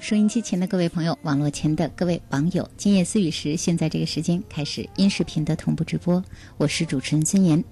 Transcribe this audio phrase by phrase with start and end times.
[0.00, 6.22] 收音机前的各位朋友，网络前的各位网友，今夜思雨时，现在这个时间开始音视频的同步直播，
[6.56, 7.62] 我是主持人孙岩。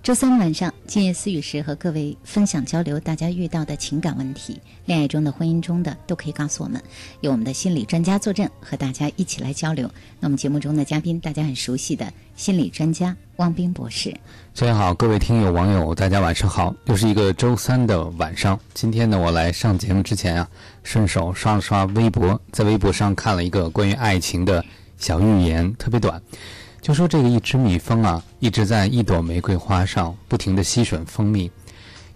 [0.00, 6.80] 周三晚上，今夜思雨时和各位分享交流大家遇到的情感问题，恋爱中的、婚姻中的，都可以告诉我们，
[7.20, 9.90] 有我们的心理专家坐镇，和大家一起来交流。
[10.20, 14.14] 那我们节目中的嘉宾，大家很熟悉的心理专家汪斌博士。
[14.54, 18.58] 大家好，各位听友网友，大家晚上好，又是一个周三的晚上。
[18.72, 20.48] 今天呢，我来上节目之前啊，
[20.84, 24.64] 顺手刷了刷微博，在微博上看了一个关于爱情的
[24.96, 26.22] 小寓言，特别短，
[26.88, 31.50] 就说这个一只蜜蜂啊，一直在一朵玫瑰花上不停地吸吮蜂蜜。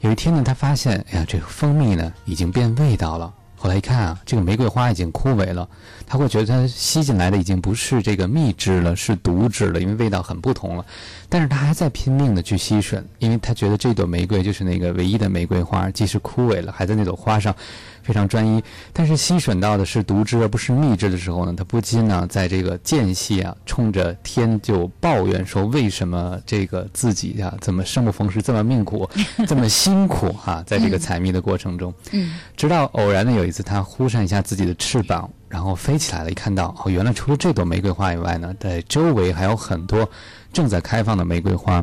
[0.01, 3.31] 有一天呢，他发现，哎呀，这个蜂蜜呢已经变味道了。
[3.55, 5.69] 后来一看啊，这个玫瑰花已经枯萎了，
[6.07, 10.87] 他会觉得它吸进来的已经不是这个蜜汁了，是毒汁了，因为味道很不同了。
[11.29, 17.55] 但是他还在拼命的去吸吮，因为他觉得这朵玫瑰就是那个唯一的玫瑰花，即使枯萎了，还在那朵花上
[18.03, 18.63] 非常专一。
[18.93, 29.09] 但是吸吮到的是毒汁而不是蜜汁的时候呢，他不禁呢在这个间隙啊，冲着天就抱怨说：为什么这个自己呀、怎么生不逢时这么命苦，
[29.47, 40.09] 这么辛苦哈、在这个采蜜的过程中，嗯，直到偶然的有一次，他忽扇一下自己的翅膀，然后飞起来了，一看到哦，原来除了这朵玫瑰花以外呢，在周围还有很多
[40.53, 41.83] 正在开放的玫瑰花。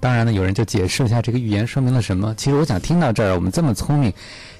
[0.00, 2.34] 当然呢，有人就解释一下这个预言说明了什么。
[2.34, 4.12] 其实我想听到这儿，我们这么聪明，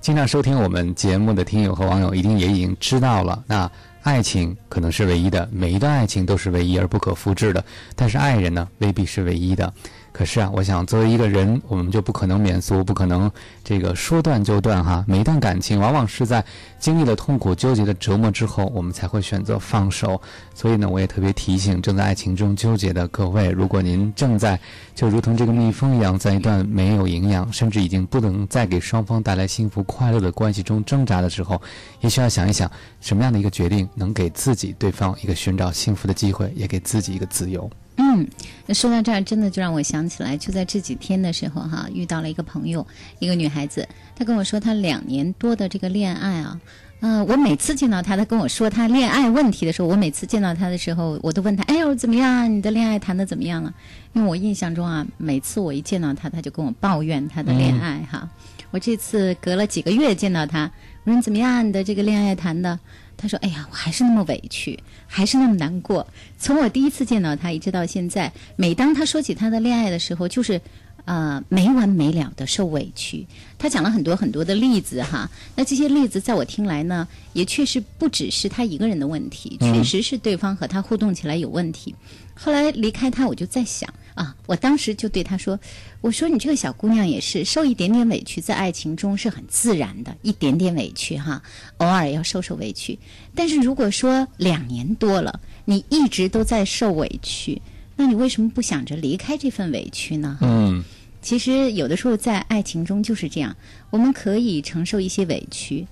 [0.04, 3.42] 经常收听我们节目的听友和网友一定也已经知道了。
[3.46, 3.70] 那
[4.02, 7.64] 爱情可能是唯一的，每一段爱情都是唯一而不可复制的，
[7.96, 9.72] 但是爱人呢，未必是唯一的。
[10.14, 13.28] 可是啊，我想作为一个人，我们就不可能免俗，不可能
[13.64, 15.04] 这个说断就断哈。
[15.08, 16.42] 每一段感情，往往是在
[16.78, 20.22] 经历了痛苦、纠结的折磨之后，我们才会选择放手。
[20.54, 24.56] 所以呢，我也特别提醒正在爱情中纠结的各位，如果您正在
[24.94, 31.60] 就如同这个蜜蜂一样，在一段没有营养，甚至已经不能再给双方带来幸福快乐的关系中挣扎的时候，
[32.00, 32.70] 也需要想一想，
[33.00, 37.68] 什么样的一个决定能给自己、对方一个寻找幸福的机会，也给自己一个自由。
[37.96, 38.26] 嗯，
[38.66, 42.84] 那说到这儿，真的就让我想起来，就在这几天的时候哈，遇到了一个朋友，
[43.20, 46.60] 一个女孩子，她跟我说她两年多的这个恋爱啊，
[47.00, 52.46] 嗯、我每次见到她，她跟我说她恋爱问题的时候，我每次见到她的时候，我都问她，哎呦怎么样啊？
[52.48, 53.72] 你的恋爱谈的怎么样了？
[54.12, 58.28] 因为我印象中啊，每次我一见到她，她就跟我抱怨她的恋爱哈。
[58.72, 60.68] 我这次隔了几个月见到她，
[61.04, 61.64] 我说你怎么样？
[61.64, 62.80] 你的这个恋爱谈的？
[63.16, 66.06] 他说：“哎呀，我还是那么委屈，还是那么难过。
[66.38, 70.60] 从我第一次见到他一直到现在，每当他说起他的恋爱的时候，就是，
[71.04, 73.26] 呃，没完没了的受委屈。
[73.58, 81.94] 他讲了很多很多的例子哈，那这些例子在我听来呢，也确实不只是他一个人的问题，确实是对方和他互动起来有问题。
[82.34, 85.58] 后来离开他，我就在想啊，我当时就对他说
[86.02, 91.40] ：“我说你这个小姑娘也是受一点点委屈，在爱情中是很自然的，一点点委屈哈，
[91.76, 92.98] 偶尔要受受委屈。
[93.34, 97.62] 但是如果说两年多了，你一直都在受委屈，
[97.96, 100.38] 那你为什么不想着离开这份委屈呢？
[100.40, 100.82] 嗯，
[101.22, 103.56] 其实有的时候在爱情中就是这样，
[103.90, 105.86] 我们可以承受一些委屈，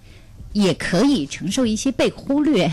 [0.53, 2.71] 也可以承受一些被忽略。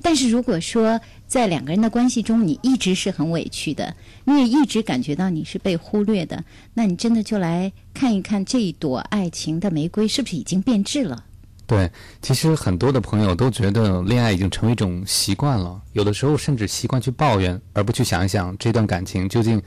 [0.00, 3.94] 但是如果说在两个人的关系中，你一直是很委屈的，
[4.24, 6.44] 你也一直感觉到你是被忽略的，
[6.74, 11.24] 那你真的就来看一看这一朵爱情的玫瑰是不是已经变质了？
[11.70, 11.88] 对，
[12.20, 19.62] 其实很多的朋友都觉得恋爱已经成为一种习惯了，有的时候甚至习惯去抱怨，而不去想一想这段感情究竟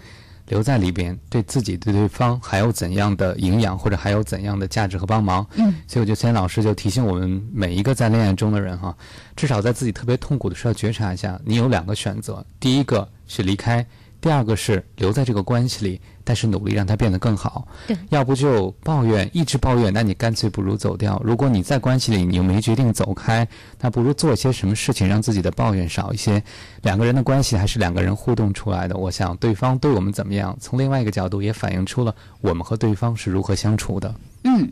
[0.47, 5.47] 留在里边，对自己对对方还有怎样的营养，或者还有怎样的价值和帮忙。
[5.55, 8.93] 嗯，所以我觉得千老师就提醒我们每一个在恋爱中的人哈，
[9.37, 13.87] 至少在自己特别痛苦的时候觉察一下，你有两个选择，第一个是离开，
[14.19, 17.67] 第二个是留在这个关系里，但是努力让它变得更好。
[17.87, 21.21] 对，要不就抱怨，一直抱怨，那你干脆不如走掉。
[21.23, 23.47] 如果你在关系里你又没决定走开，
[23.79, 26.43] 那不如做些什么事情让自己的抱怨少一些。
[26.81, 34.13] 两个人的关系还是两个人互动出来的，我想对方对我们怎么样，从另外一个角度也反映出了我们和对方是如何相处的。
[34.43, 34.71] 嗯，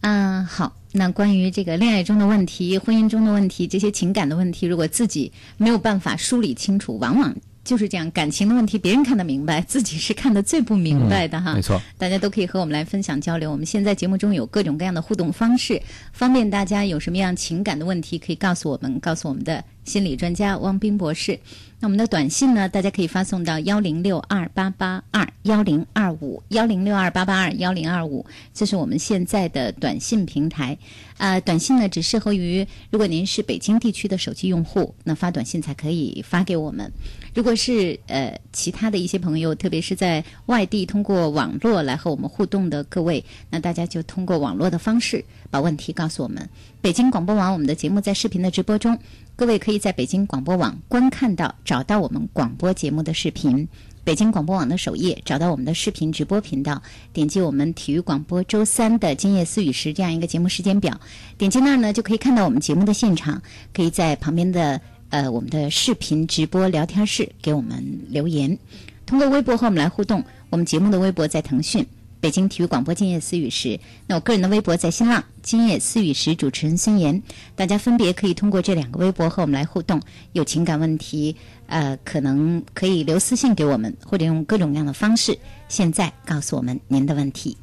[0.00, 0.72] 嗯，好。
[0.94, 7.34] 那关于这个恋爱中的问题、婚姻中的问题、这些情感的问题，如果自己没有办法梳理清楚，往往
[7.64, 8.10] 就是这样。
[8.10, 11.54] 感情的问题，别人看得明白，自己是看得最不明白的哈。
[11.54, 13.50] 没错，大家都可以和我们来分享交流。
[13.50, 15.80] 我们现在节目中有各种各样的互动方式，
[16.12, 21.38] 方便大家有什么样情感的问题，可以告诉我们，告诉我们的心理专家汪斌博士。
[21.80, 28.24] 那我们的短信呢，大家可以发送到幺零六二八八二幺零二五幺零六二八八二幺零二五，
[28.54, 30.78] 这是我们现在的短信平台。
[31.18, 36.92] 呃，短信呢只适合于如果您是北京地区的手机用户，那发短信才可以发给我们。
[37.34, 46.48] 如果是呃其他的一些朋友，特别是在外地通过网络来和我们互动的各位，那大家就通过网络的方式把问题告诉我们。
[46.80, 48.98] 北京广播网我们的节目在视频的直播中，
[49.34, 53.68] 各位可以在北京广播网观看到找到我们广播节目的视频。
[54.04, 61.00] 北京广播网的首页找到我们的视频直播频道，点击我们体育广播周三的今夜思雨时这样一个节目时间表，
[61.38, 63.40] 点击那儿呢就可以看到我们节目的现场，
[63.72, 64.80] 可以在旁边的
[65.12, 68.58] 呃我们的视频直播聊天室给我们留言，
[69.04, 70.24] 通过微博和我们来互动。
[70.48, 71.86] 我们节目的微博在腾讯。
[72.18, 73.68] 北京体育广播《今夜思雨时》，
[74.06, 77.20] 那我个人的微博在新浪《今夜思雨时》，主持人孙岩，
[77.54, 80.00] 大家分别可以通过这两个微博和我们来互动。
[80.32, 85.36] 有情感问题，呃，可能可以留私信给我们，或者用各种各样的方式，
[85.68, 87.56] 现在告诉我们您的问题。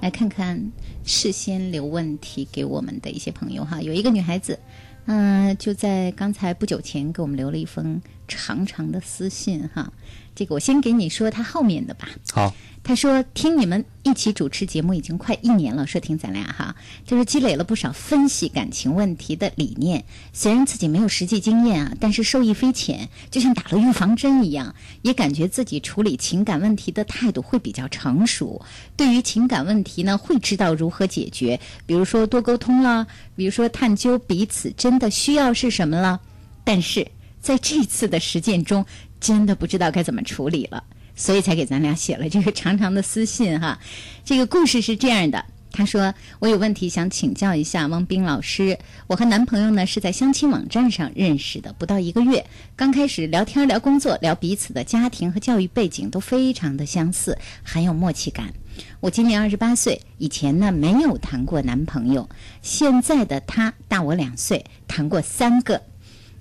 [0.00, 0.72] 来看看
[1.04, 4.58] 事先留问题给我们的一些朋友哈，有一个女孩子，
[5.06, 9.92] 嗯、就在刚才不久前给我们留了一封长长的私信哈。
[10.34, 12.08] 这个我先给你说他后面的吧。
[12.32, 20.04] 好，他说：“听你们一起主持节目已经快一年了，说听咱俩哈，就是积累了不少分析感情问题的理念。
[20.32, 28.62] 虽然自己没有实际经验啊，但是受益匪浅，就像打了预防针一样，也感觉自己处理情感问题的态度会比较成熟。
[28.96, 36.20] 对于情感问题呢，会知道如何解决，比如说多沟通啦，比如说探究彼此真真的需要是什么了。”
[36.64, 37.06] 但是
[37.40, 38.84] 在这次的实践中，
[39.20, 40.82] 真的不知道该怎么处理了，
[41.14, 43.78] 所以才给咱俩写了这个长长的私信哈。
[44.24, 45.46] 这个故事是这样的。
[45.72, 48.76] 他说：“我有问题想请教一下汪冰老师。
[49.06, 58.52] 我和男朋友呢是在相亲网站上认识的，不到一个月，刚开始聊天聊工作，聊彼此的家庭和教育背景都非常的相似，很有默契感。
[59.00, 62.28] 我今年二十八岁，以前呢没有谈过男朋友，
[62.62, 65.80] 现在的他大我两岁，谈过三个。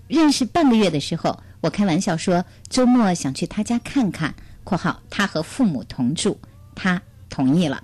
[0.07, 4.33] 认识半个月的时候，我开玩笑说周末想去他家看看
[4.65, 6.39] （括号他和父母同住），
[6.74, 7.83] 他同意了。”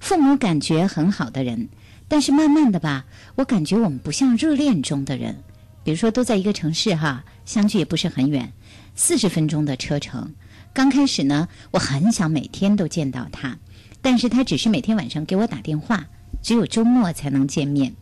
[0.00, 1.68] 父母感觉很好的人，
[2.06, 3.04] 但是慢慢的吧，
[3.36, 5.42] 我感觉我们不像热恋中的人。
[5.84, 8.52] 比如说都在一个城市哈，相距也不是很远，
[8.94, 10.34] 四十分钟的车程。
[10.72, 13.56] 刚开始呢，我很想每天都见到他，
[14.02, 16.04] 但是他只是每天晚上给我打电话，
[16.42, 17.94] 只有周末才能见面。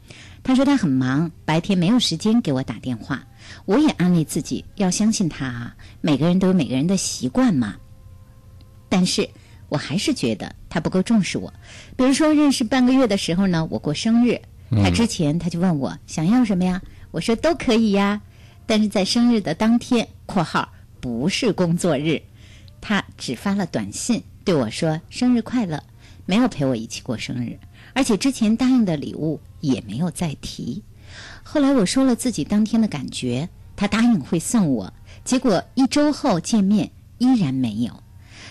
[0.43, 3.25] 他说他很忙，白天没有时间给我打电话。
[3.65, 7.77] 我也安慰自己要相信他啊，每个人都有每个人的习惯嘛。
[8.89, 9.29] 但是。
[9.69, 11.53] 我还是觉得他不够重视我。
[11.97, 16.83] 比如说，认识半个月的时候呢，我过生日，他之前他就问我想要什么呀？
[17.11, 18.21] 我说都可以呀。
[18.67, 20.69] 但是在生日的当天（括号
[21.01, 22.21] 不是工作日），
[22.83, 25.83] 他只发了短信对我说生日快乐，
[26.25, 27.59] 没有陪我一起过生日，
[27.95, 30.83] 而且之前答应的礼物也没有再提。
[31.45, 34.93] 后来我说了自己当天的感觉，他答应会送我，
[35.25, 38.03] 结果一周后见面依然没有。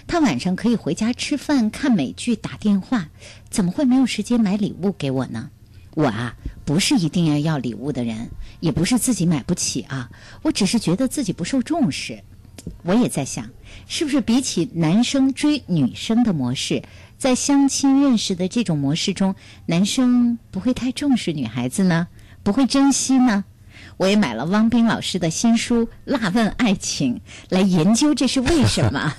[0.08, 3.10] 他晚上可以回家吃饭、看美剧、打电话，
[3.50, 5.50] 怎么会没有时间买礼物给我呢？
[5.96, 6.36] 我啊，
[6.66, 10.10] 不是一定要要礼物的人，也不是自己买不起啊，
[10.44, 12.22] 我只是觉得自己不受重视。
[12.84, 13.50] 我也在想，
[13.88, 16.84] 是不是比起男生追女生的模式，
[17.18, 19.36] 在相亲认识的这种模式中，
[19.68, 22.08] 男生不会太重视女孩子呢？
[22.44, 23.46] 不会珍惜呢？
[23.98, 27.16] 我也买了汪冰老师的新书《辣问爱情》，
[27.50, 29.16] 来研究这是为什么。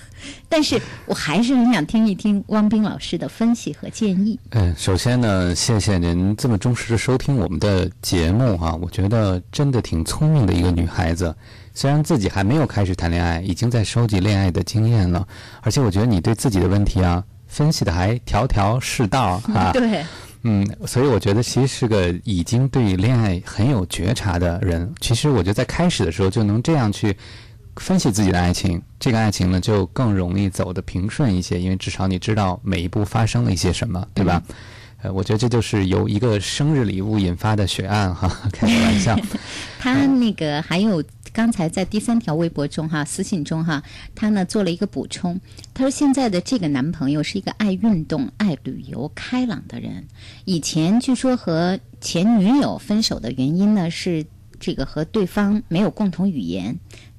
[0.48, 4.38] 但是我还是很想听一听汪冰老师的分析和建议。
[4.50, 11.34] 嗯，首先呢，谢谢您这么忠实的收听我们的节目哈，我觉得真的挺聪明的一个女孩子。
[11.74, 15.26] 虽然自己还没有开始谈恋爱，已经在收集恋爱的经验了，
[15.60, 19.70] 而且我觉得你对自己的问题啊分析的还条条是道啊。
[19.74, 20.04] 对。
[20.42, 24.90] 嗯，所以我觉得其实是个已经对恋爱很有觉察的人。
[25.00, 27.16] 其实我觉得在开始的时候就能这样去。
[27.76, 34.42] 分析自己的爱情，这个爱情呢就更容易走得平顺一些，因为至少你知道每一步发生了一些什么，对吧？
[35.02, 39.14] 呃，我觉得这就是由一个生日礼物引发的血案哈，开个玩笑。
[39.78, 41.04] 他那个还有
[41.34, 43.82] 刚才在第三条微博中哈，私信中哈，
[44.14, 45.38] 他呢做了一个补充，
[45.74, 50.06] 他说现在的这个男朋友是一个爱运动、爱旅游、开朗的人，
[50.46, 54.24] 以前据说和前女友分手的原因呢是
[54.58, 56.74] 这个和对方没有共同语言。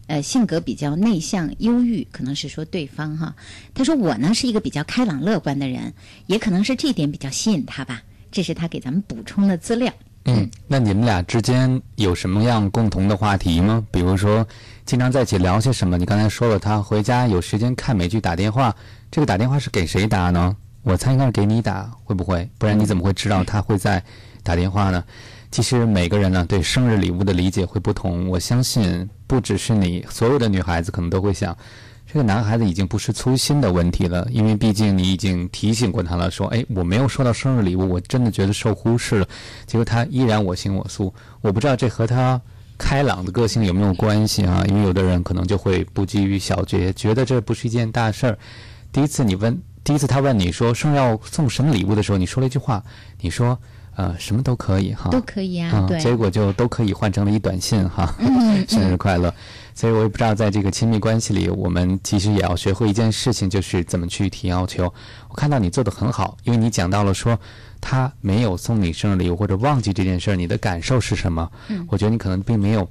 [0.08, 3.36] 呃，性格比较内向、忧郁，可能是说对方哈。
[3.74, 5.94] 他说我呢是一个比较开朗、乐观的人，
[6.26, 8.02] 也可能是这一点比较吸引他吧。
[8.32, 9.94] 这是他给咱们补充的资料。
[10.26, 13.82] 嗯，那你们俩之间有什么样共同的话题吗？
[13.92, 14.46] 比如说，
[14.86, 15.98] 经常在一起聊些什么？
[15.98, 18.76] 你刚才说了，他回家有时间看美剧、打电话。
[19.10, 20.56] 这个打电话是给谁打呢？
[20.84, 22.50] 我猜应该是给你打，会不会？
[22.58, 24.04] 不然你怎么会知道他会在
[24.44, 25.04] 打电话呢？
[25.50, 31.58] 其实每个人呢对生日礼物的理解会不同，我相信不只是你，所有的女孩子可能都会想，
[32.06, 39.28] 这个男孩子已经不是粗心的问题了，因为毕竟你已经提醒过他了，说，哎，我没有收到生日礼物，我真的觉得受忽视了，
[39.66, 42.40] 结果他依然我行我素，我不知道这和他
[42.78, 44.64] 开朗的个性有没有关系啊？
[44.68, 48.38] 因为有的人可能就会不拘于小节，觉得这不是一件大事儿。
[48.92, 52.84] 第一次你问，第一次他问你说生日要送什么礼物的时候，你说了一句话，
[53.22, 53.58] 你说。
[53.98, 58.14] 呃，什么都可以哈，都可以啊，对，结果就都可以换成了一短信哈，
[58.70, 59.34] 生日快乐。
[59.74, 64.92] 所以我也不知道，在这个亲密关系里，我们其实也要学会一件事情，就是怎么去提要求。
[65.30, 67.38] 我看到你做的很好，因为你讲到了说
[67.82, 71.52] 他没有送你生日礼物或者忘记这件事儿，你的感受是什么？
[71.70, 72.88] 嗯，我觉得你可能并没有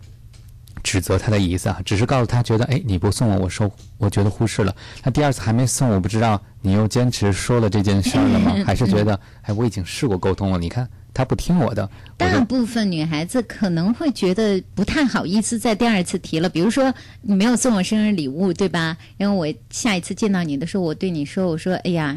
[0.86, 4.72] 指责他的意思啊，只是告诉他觉得，哎，你不送我，我说我觉得忽视了。
[5.02, 8.54] 他第二次还没送，我不知道你又坚持说了这件事儿了吗？
[8.64, 10.88] 还是觉得，哎，我已经试过沟通了，你看。
[11.16, 11.88] 他不听我的，
[12.18, 16.46] 大部分女孩子可能会觉得不太好意思再第二次提了。
[16.46, 18.94] 比如说，你没有送我生日礼物，对吧？
[19.16, 22.14] 然后我下一次见到你的时候，我对你说：“我说，哎呀，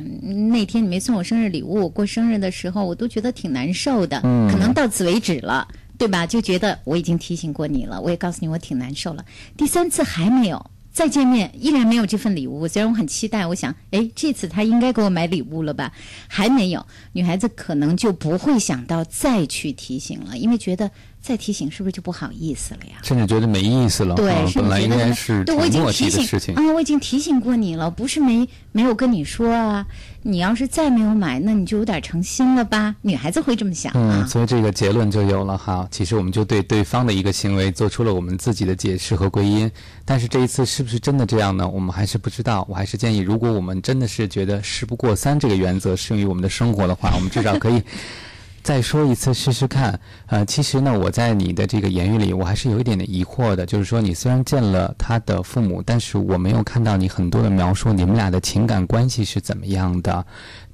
[0.51, 4.19] 那天你没送我生日礼物，我过生日的时候我都觉得挺难受的。
[4.19, 5.65] 可能到此为止了，
[6.00, 6.25] 对吧？
[6.25, 9.24] 就觉得我已经提醒过你了，我也告诉你我挺难受了。
[9.56, 15.94] 第三次还没有。”再见面依然没有这份礼物，虽然我很期待，我想，哎，这次他应该给我买礼物了吧？
[16.27, 20.89] 还没有，女孩子可能就不会想到再去提醒了，因为觉得
[21.21, 22.97] 再提醒是不是就不好意思了呀？
[23.03, 24.15] 甚至觉得没意思了。
[24.15, 26.55] 对啊，本来应该是对我已经挺默契提醒的事情。
[26.55, 29.85] 啊，我已经提醒过你了，不是没没有跟你说啊。
[30.21, 32.93] 你要是再没有买，那你就有点诚心了吧？
[33.01, 34.27] 女孩子会这么想啊嗯，。
[34.27, 35.88] 所以这个结论就有了哈。
[35.91, 39.71] 其实我们就对对方的一个行为做出了我们自己的解释和归因，
[40.03, 41.67] 但是这一次是不是真的这样呢？
[41.67, 42.65] 我们还是不知道。
[42.69, 47.81] 我还是建议，如果我们真的是觉得事不过三这个原则适用于我们的生活的话，我们至少可以。
[48.63, 60.25] 再说一次试试看，呃，其实呢，我在你的这个言语里，我还是有一点点疑惑的，就是说，你虽然见了他的父母，但是我没有看到你很多的描述，你们俩的情感关系是怎么样的？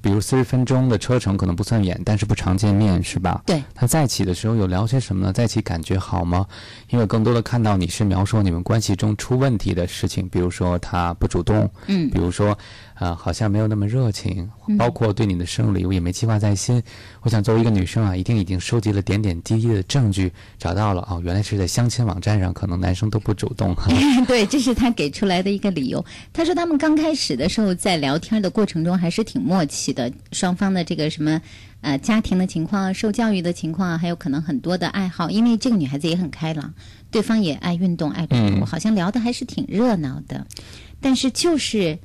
[0.02, 3.42] 比如四十分钟的车程可能不算远，但是不常见面，是吧？
[3.44, 3.62] 对。
[3.74, 5.32] 他在一起的时候有聊些什么呢？
[5.32, 6.46] 在一起感觉好吗？
[6.90, 12.56] 因为更多的看到你是描述你们关系中出问题的事情，比如说他不主动，嗯比如说，
[12.98, 16.82] 呃，好像没有那么热情，包括对你的生日礼物也没计划在心。
[17.20, 23.76] 我想作为一个女生啊，一定已经收集了点点滴滴的证据，找到了哦，原来是在相亲网站上，可能男生都不主动。
[24.26, 26.02] 对，这是他给出来的一个理由。
[26.32, 31.40] 他说他们刚开始的时候，在聊天的过程中还是挺默契的，双方的这个什么
[31.82, 35.28] 呃家庭的情况、受教育的情况，还有可能很多的爱好。
[35.28, 36.72] 因为这个女孩子也很开朗，
[37.10, 40.46] 对方也爱运动、爱读书，嗯好像聊的还是挺热闹的。
[41.00, 41.98] 但是就是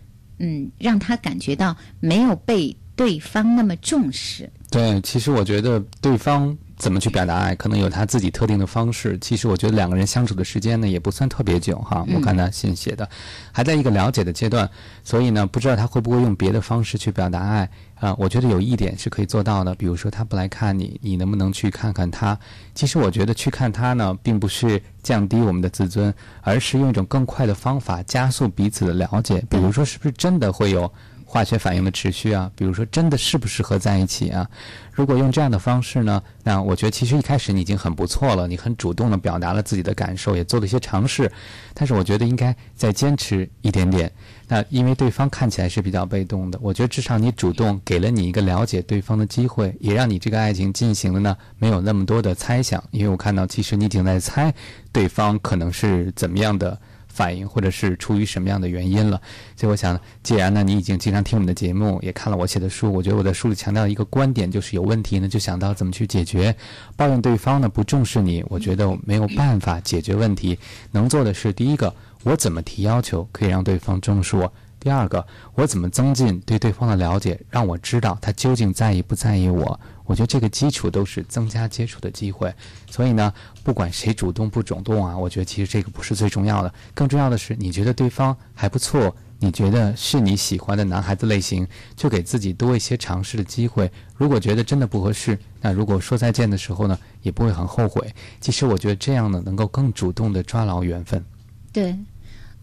[0.43, 4.50] 嗯，让他感觉到没有被对方那么重视。
[4.71, 9.17] 对，其实我觉得对方怎么去表达爱，可能有他自己特定的方式。
[9.19, 12.05] 其实我觉得两个人相处的时间呢，也不算特别久哈。
[12.13, 13.07] 我看他信写的，
[13.51, 14.67] 还在一个了解的阶段，
[15.03, 17.69] 所以呢，不知道他会不会用别的方式去表达爱
[18.01, 22.38] 啊、我觉得有一点是可以做到的，比如说他不来看你，你能不能去看看他？
[22.74, 29.46] 其实我觉得去看他呢，并不是降低我们的自尊，而是用一种更快的方法加速彼此的了解。
[29.48, 30.91] 比如说，是不是真的会有？
[31.32, 34.46] 化学反应的持续啊，比如说真的适不适合在一起啊？
[34.92, 41.32] 如果用这样的方式呢，那我觉得其实一开始你已经很不错了，你很主动的表达了自己的感受，也做了一些尝试，
[41.74, 44.12] 但是我觉得应该再坚持一点点。
[44.50, 54.54] 那因为对方看起来是比较被动的，我觉得至少你主动给了你一个了解对方的机会，也让你这个爱情进行的呢没有那么多的猜想，因为我看到其实你已经在猜
[54.91, 56.78] 对方可能是怎么样的。
[57.13, 59.21] 反应，或者是出于什么样的原因了。
[59.56, 66.56] 所以我想，既然呢你已经经常听我们的节目，也看了我写的书，我觉得我的书里强调一个观点，就是有问题呢就想到怎么去解决。
[66.95, 70.58] 抱怨对方呢不重视你，我觉得没有办法解决问题。
[70.91, 71.93] 能做的是，第一个，
[72.24, 74.52] 我怎么提要求可以让对方重视我。
[74.80, 79.80] 第二个，我怎么增进对对方的了解，让我知道他究竟在意不在意我？
[80.12, 82.54] 我觉得这个基础都是增加接触的机会。
[82.89, 93.89] 所以呢，不管谁主动不主动啊，我觉得其实这个不是最重要的，更重要的是你觉得对方还不错，你觉得是你喜欢的男孩子类型，就给自己多一些尝试的机会。
[94.13, 98.13] 如果觉得真的不合适，那如果说再见的时候呢，也不会很后悔。
[98.41, 101.24] 其实我觉得这样呢，能够更主动的抓牢缘分。
[101.71, 101.97] 对，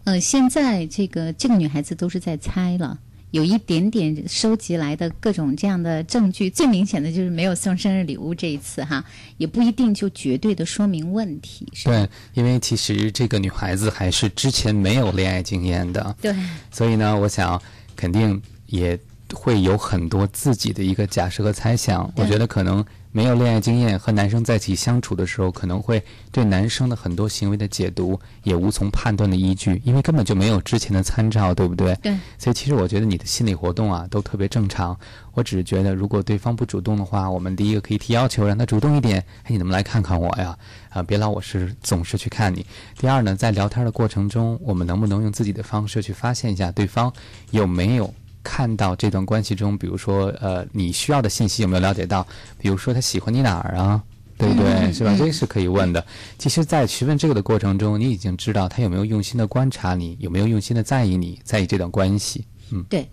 [0.03, 2.99] 呃，现在这个这个女孩子都是在猜了。
[3.31, 9.03] 有一点点收集来的各种这样的证据，最明显的就是没有送生日礼物这一次哈，
[9.37, 11.95] 也不一定就绝对的说明问题，是吧？
[11.95, 16.33] 对，因为其实这个女孩子还是之前没有恋爱经验的，对，
[16.71, 17.61] 所以呢，我想
[17.95, 18.97] 肯定也
[19.33, 22.11] 会有很多自己的一个假设和猜想。
[22.15, 31.95] 我觉得可能没有恋爱经验和男生在一起相处的时候，可能会对男生的很多行为的解读也无从判断的依据，因为根本就没有之前的参照，对不对？
[32.01, 32.15] 对。
[32.37, 34.97] 所以其实我觉得你的心理活动啊都特别正常。
[35.33, 39.19] 我只是觉得，如果对方不主动的话，我们第一个可以提要求，让他主动一点。
[39.43, 40.57] 哎，你能不能来看看我呀？
[40.89, 42.65] 啊，别老我是总是去看你。
[42.97, 47.11] 第二呢，在聊天的过程中，我们能不能用自己的方式去发现一下对方
[47.51, 48.13] 有没有
[48.43, 52.25] 看到这段关系中，比如说呃你需要的信息有没有了解到？
[52.57, 54.01] 比如说他喜欢你哪儿啊？
[54.37, 54.93] 对不对？
[54.93, 55.13] 是吧？
[55.19, 56.01] 这是可以问的。
[56.37, 62.45] 其实，在询问这个的过程中，你已经知道他有没有用心的观察你，有没有用心的在意你，在意这段关系。
[62.71, 63.05] 嗯，对。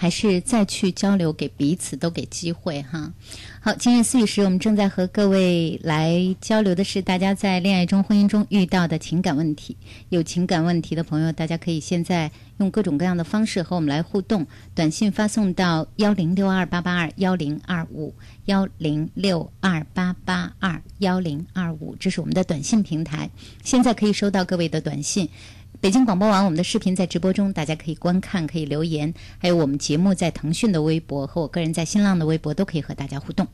[0.00, 3.12] 还是再去交流，给彼此都给机会哈。
[3.60, 9.76] 好，今日思语时，我们正在和各位来交流的是大家在恋爱中、婚姻中遇到的情感问题。
[10.08, 14.46] 有情感问题的朋友，大家可以现在用各种各样的方式和我们来互动。
[14.74, 18.14] 短信发送到幺零六二八八二幺零二五
[18.46, 23.28] 幺零六二八八二幺零二五，这是我们的短信平台。
[23.62, 25.28] 现在可以收到各位的短信。
[25.78, 33.46] 北京广播网，我们的视频在直播中，大家可以观看，可以留言，还有我们节目在腾讯的微博和我个人在新浪的微博都可以和大家互动。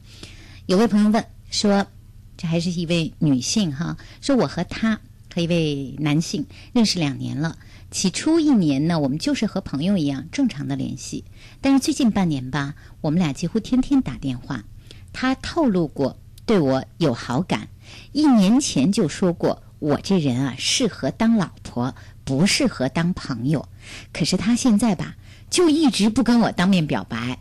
[0.66, 1.86] 有位朋友问说，
[2.36, 4.98] 这还是一位女性哈，说我和他
[5.32, 7.56] 和一位男性认识两年了，
[7.92, 11.24] 起初一年呢，我们就是和朋友一样正常的联系，
[11.60, 14.64] 但是最近半年吧，我们俩几乎天天打电话，
[15.12, 17.68] 他透露过对我有好感，
[18.10, 23.68] 一年前就说过我这人啊适合当老婆，不适合当朋友。
[24.12, 25.14] 可是他现在吧，
[25.50, 27.38] 就一直不跟我当面表白，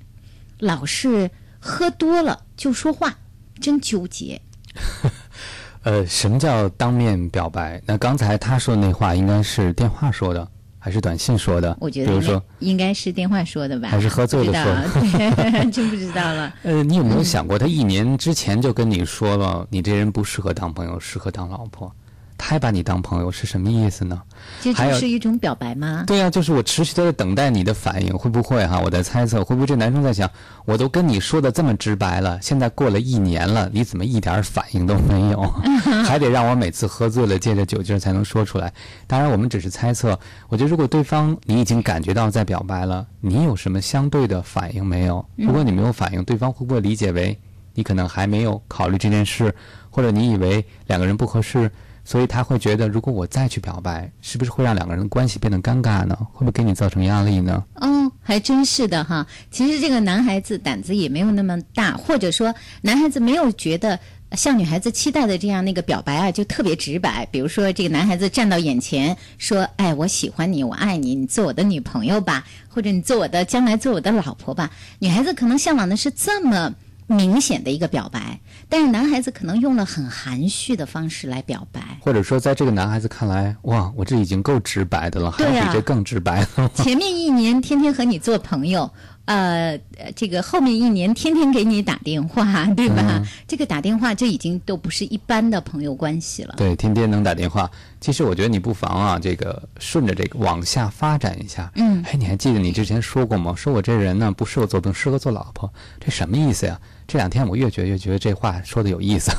[0.59, 3.17] 老是喝多了就说话，
[3.59, 4.41] 真纠结。
[5.83, 7.81] 呃，什么叫当面表白？
[7.85, 10.47] 那刚才他说的那话应该是电话说的，
[10.79, 11.77] 还是短信说的？
[11.79, 14.73] 我觉得应该比如说，应该是电话说的吧，还是喝醉了说
[15.13, 16.53] 的 真不知道了。
[16.63, 21.95] 呃，你有没有想过，他一年之前就跟你说了，你这人不适合当朋友，适合当老婆，
[22.37, 24.21] 他还把你当朋友，是什么意思呢？
[24.61, 26.03] 这是一种表白吗？
[26.05, 28.79] 对呀、就是我持续的在等待你的反应，会不会哈？
[28.83, 30.29] 我在猜测，会不会这男生在想，
[30.65, 35.41] 我都跟你说的这么直白了，现在过了一年了，你怎么一点反应都没有？
[36.05, 38.71] 还得让我每次喝醉了借着酒劲儿才能说出来。
[39.07, 40.19] 当然，我们只是猜测。
[40.49, 45.25] 我觉得，如果对方你已经感觉到在表白了，你有什么相对的反应没有？
[45.35, 47.39] 如果你没有反应，对方会不会理解为
[47.73, 49.53] 你可能还没有考虑这件事，
[49.89, 51.71] 或者你以为两个人不合适？
[52.05, 56.15] 所以他会觉得，如果我再去表白，是不是会让两个人的关系变得尴尬呢？
[56.31, 57.63] 会不会给你造成压力呢？
[57.73, 59.25] 哦，还真是的哈。
[59.49, 63.99] 其实这个男孩子胆子也没有那么大，或者说男孩子没有觉得
[64.33, 67.25] 像女孩子期待的这样那个表白啊，就特别直白。
[67.31, 76.73] 比如说这个男孩子站到眼前说：“哎，我喜欢你，我爱你，你做我的女朋友吧，或者你做我的将来做我的老婆吧。”女孩子可能向往的是这么
[77.07, 81.99] 明显的一个表白，但是男孩子可能用了很含蓄的方式来表白。
[82.01, 86.69] 或者说，在这个男孩子看来，哇，我这已经够直白的了，还比这更直白了。
[86.75, 88.89] 前面一年天天和你做朋友，
[89.25, 93.03] 呃，呃这个后面一年天天给你打电话，对吧？
[93.07, 96.55] 嗯这个打电话这已经都不是一般的朋友关系了。
[96.57, 97.69] 对，天天能打电话。
[98.01, 101.71] 其实我觉得你不妨啊，这个顺着这个往下发展一下。
[101.75, 103.53] 嗯哎，你还记得你之前说过吗？
[103.55, 106.79] 说我这人呢不适合做朋友，适合做老婆，这什么意思呀？
[107.07, 109.31] 这两天我越觉得越觉得这话说的有意思。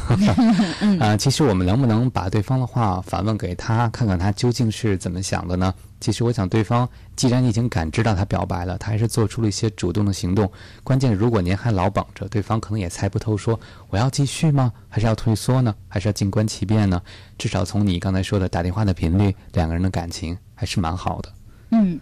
[1.00, 5.74] 啊、其实我们能不能把对方的话反问给他，看看他究竟是怎么想的呢？
[5.98, 10.50] 其实我想，对方既然已经感知到他表白了，他还是做出了一些主动的行动。
[10.84, 14.72] 关键，如果您还老绑着，对方可能也猜不透说，我要继续吗？
[14.88, 15.74] 还是要退缩呢？
[15.88, 17.00] 还是要静观其变呢？
[17.38, 21.32] 至少从你刚才说的打电话的频率，两个人的感情还是蛮好的。
[21.70, 21.98] 嗯，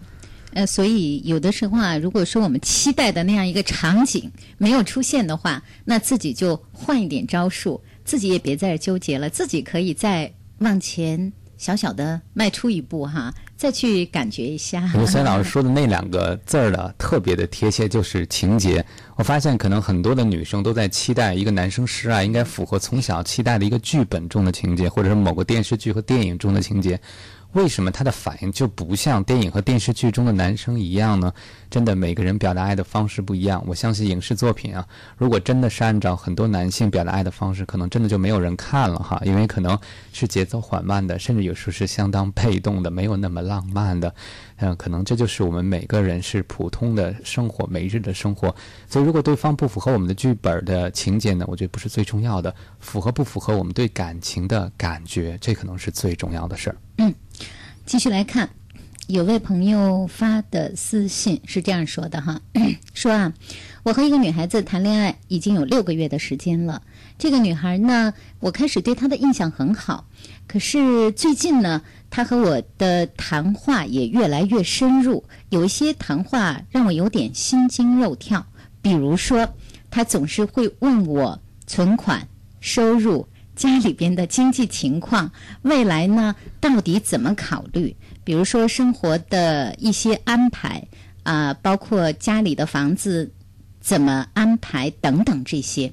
[0.55, 14.81] 呃，所以有的时候啊，如果说我们期待的那样一个场景没有出现的话，那自己就换一点招数，自己也别在这纠结了，自己可以再往前小小的迈出一步哈，再去感觉一下。
[14.93, 18.83] 我觉得孙老师 说的那两个字儿呢，特别的贴切，就是情节。
[19.17, 26.99] 我发现可能很多的女生都在期待一个男生示爱应该符合从小期待的一个剧本中的情节，或者是某个电视剧和电影中的情节。
[27.55, 31.33] 为什么他的反应就不像电影和电视剧中的男生一样呢？
[31.69, 33.63] 真的，每个人表达爱的方式不一样。
[33.65, 34.85] 我相信影视作品啊，
[35.17, 39.77] 如果真的是按照很多男性表达爱的方式，可能真的就没有人看了哈，因为可能
[40.11, 44.13] 是节奏缓慢的，甚至有时候是相当被动的，没有那么浪漫的。
[44.57, 48.53] 嗯，可能这就是我们每个人是普通的生活，每日的生活。
[48.89, 56.75] 所以，如果对方不符合我们的剧本的情节呢，我觉得不是最重要的，符合不符合我们对感情的感觉，这可能是最重要的事儿。
[56.97, 57.13] 嗯
[57.85, 58.49] 继续来看，
[59.05, 62.41] 有位朋友发的私信是这样说的哈，
[62.95, 63.31] 说啊，
[63.83, 66.81] 我和一个女孩子谈恋爱已经有六个月的时间了。
[67.19, 70.07] 这个女孩呢，我开始对她的印象很好，
[70.47, 78.47] 可是最近呢，她和我的谈话也越来越深入，有一些谈话让我有点心惊肉跳。
[78.81, 79.47] 比如说，
[79.91, 82.27] 她总是会问我存款、
[82.59, 83.27] 收入。
[83.55, 87.95] 家里边的经济情况，未来呢到底怎么考虑？
[88.23, 90.85] 比如说生活的一些安排
[91.23, 93.31] 啊、包括家里的房子
[93.79, 95.91] 怎么安排等等这些。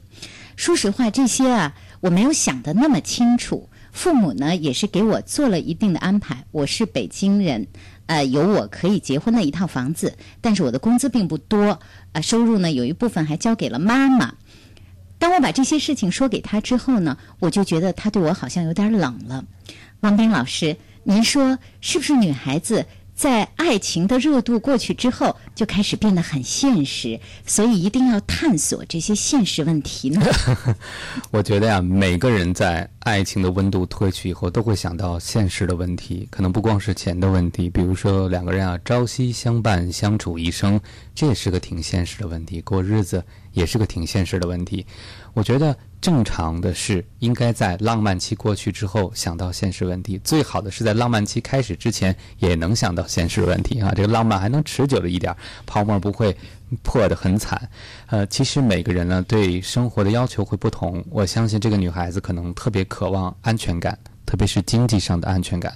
[0.56, 3.68] 说实话，这些啊我没有想的那么清楚。
[3.92, 6.44] 父母呢也是给我做了一定的安排。
[6.50, 7.66] 我是北京人，
[8.06, 11.78] 呃，有我可以结婚的一套房子，但是我的工资并不多，
[12.12, 14.34] 啊、收入呢有一部分还交给了妈妈。
[15.22, 19.44] 当我把这些事情说给他之后呢，我就觉得他对我好像有点冷了。
[20.00, 30.20] 王斌老师，您说是不是女孩子在爱情的热度过去之后，就开始变得很现实，所以一定要探索这些现实问题呢？
[31.30, 40.80] 我觉得呀，每个人在爱情的温度褪去以后，都会想到现实的问题，可能不光是钱的问题，比如说两个人啊朝夕相伴，相处一生，
[41.14, 42.60] 这也是个挺现实的问题。
[42.62, 43.22] 过日子
[43.52, 44.84] 也是个挺现实的问题。
[45.34, 55.34] 我觉得正常的是应该在浪漫期过去之后想到现实问题，最好的是在浪漫期开始之前也能想到现实问题啊，这个浪漫还能持久的一点，
[55.64, 56.36] 泡沫不会
[56.82, 57.70] 破得很惨。
[58.08, 65.72] 呃，其实每个人呢对生活的要求会不同，我相信这个女孩子可能特别渴望安全感，特别是经济上的安全感。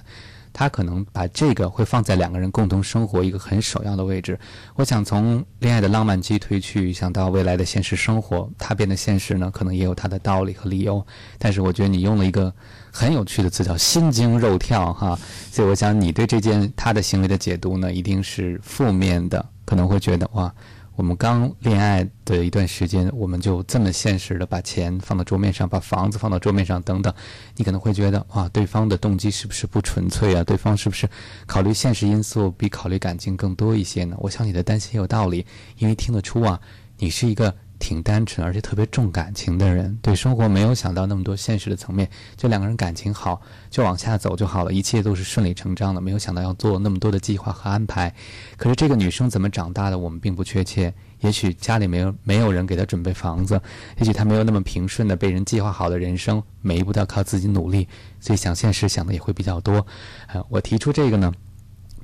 [0.57, 4.39] 他可能把这个会放在两个人共同生活一个很首要的位置。
[4.73, 11.05] 我想从恋爱的浪漫期推去，想到未来的现实生活，它变得现实呢，可能也有它的道理和理由。
[11.37, 12.51] 但是我觉得你用了一个
[12.91, 15.15] 很有趣的词，叫心惊肉跳哈。
[15.51, 20.51] 所以我想你对这件他的行为的解读呢，一定是负面的，可能会觉得哇。
[20.97, 27.13] 我们刚恋爱的一段时间，我们就这么现实的把钱放到桌面上，把房子放到桌面上等等，
[27.55, 30.43] 你可能会觉得啊，对方的动机是不是不纯粹啊？
[30.43, 31.07] 对方是不是
[31.45, 34.17] 考虑现实因素比考虑感情更多一些呢？
[34.19, 35.45] 我想你的担心有道理，
[35.77, 36.59] 因为听得出啊，
[36.97, 37.55] 你是一个。
[37.79, 48.13] 挺单纯，而且特别重感情的人，对生活没有想到那么多现实的层面，就两个人感情好，就往下走就好了，一切都是顺理成章的，没有想到要做那么多的计划和安排。
[48.57, 50.93] 可是这个女生怎么长大的，我们并不确切。
[51.21, 53.59] 也许家里没有没有人给她准备房子，
[53.97, 57.87] 也许她没有那么平顺的被人计划好的人生，每一步都要靠自己努力，
[58.19, 59.85] 所以想现实想的也会比较多。
[60.27, 61.33] 呃，我提出这个呢。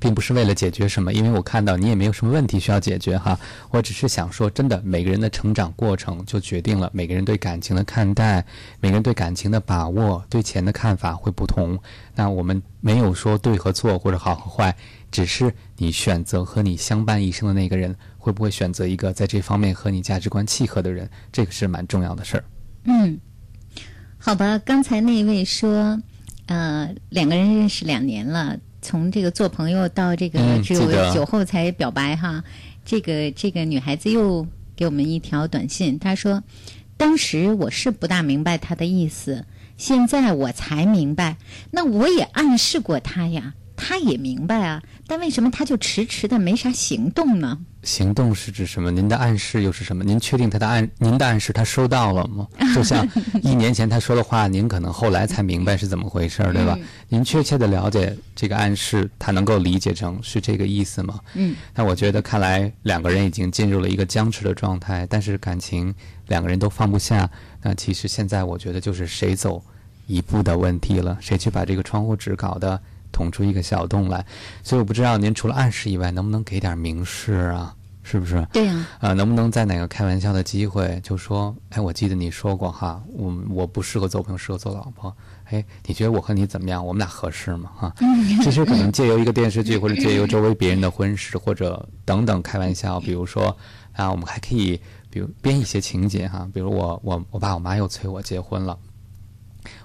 [0.04, 3.40] 并不是为了解决什么，因为我看到你也没有什么问题需要解决哈。
[3.70, 8.44] 我只是想说，真的，每个人的成长过程就决定了每个人对感情的看待，
[8.80, 11.78] 每个人对感情的把握，对钱的看法会不同。
[12.14, 14.76] 那我们没有说对和错或者好和坏，
[15.10, 22.44] 只是你选择和你相伴一生的那个人，会不会选择一个在这方面和你价值观契合的人，这个是蛮重要的事儿。
[22.84, 23.18] 嗯，
[24.18, 25.98] 好吧，刚才那位说，
[26.44, 28.58] 呃，两个人认识两年了。
[28.84, 32.44] 从这个做朋友到这个只有酒后才表白哈，
[32.84, 36.44] 这个这个女孩子又给我们一条短信，她说
[36.98, 39.46] ：“当时我是不大明白他的意思，
[39.78, 41.38] 现在我才明白。
[41.70, 48.90] 那我也暗示过他呀，他也明白啊，但为什么他就迟迟的没啥行动呢？”行动是指什么？
[48.90, 50.02] 您的暗示又是什么？
[50.02, 52.48] 您确定他的暗您的暗示他收到了吗？
[52.74, 53.06] 就像
[53.42, 56.78] 一年前他说的话，您可能后来才明白是怎么回事，对吧？
[57.08, 61.20] 您确切的了解这个暗示，他能够理解成是这个意思吗？
[61.34, 61.54] 嗯。
[61.74, 65.94] 那我觉得看来两个人已经进入了一个僵持的状态，但是感情
[66.28, 67.28] 两个人都放不下。
[67.62, 69.62] 那其实现在我觉得就是谁走
[70.06, 72.80] 一步的问题了，谁去把这个窗户纸搞得。
[73.14, 74.26] 捅出一个小洞来，
[74.64, 77.74] 所以我不知道您除了暗示以外，能不能给点明示啊？
[78.02, 78.46] 是不是？
[78.52, 78.86] 对呀。
[78.98, 85.16] 啊，能不能在哪个开玩笑的机会就说，哎，我记得你说过哈，我我不适合做朋友，适合做老婆。
[85.44, 86.84] 哎，你觉得我和你怎么样？
[86.84, 87.70] 我们俩合适吗？
[87.74, 87.94] 哈，
[88.42, 93.56] 其实可能借由一个电视剧，或者借由周围别人的婚事，或者等等开玩笑，比如说
[93.92, 98.76] 啊，我们还可以，比如编一些情节哈，比如我我我爸我妈又催我结婚了。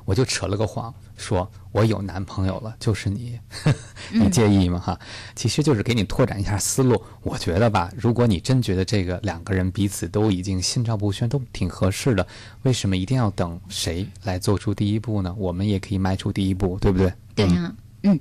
[0.03, 3.37] 我就扯了个谎，说我有男朋友了，就是你，
[4.11, 4.79] 你介意吗？
[4.79, 4.99] 哈，
[5.35, 6.99] 其实就是给你拓展一下思路。
[7.21, 12.25] 我觉得吧，如果你真觉得这个两个人彼此都已经心照不宣，都挺合适的，
[12.63, 15.35] 为什么一定要等谁来做出第一步呢？
[15.37, 17.13] 我们也可以迈出第一步，对不对？
[17.35, 18.19] 对呀，嗯，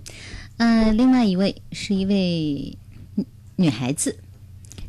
[0.57, 2.77] 呃，另外一位是一位
[3.57, 4.19] 女孩子。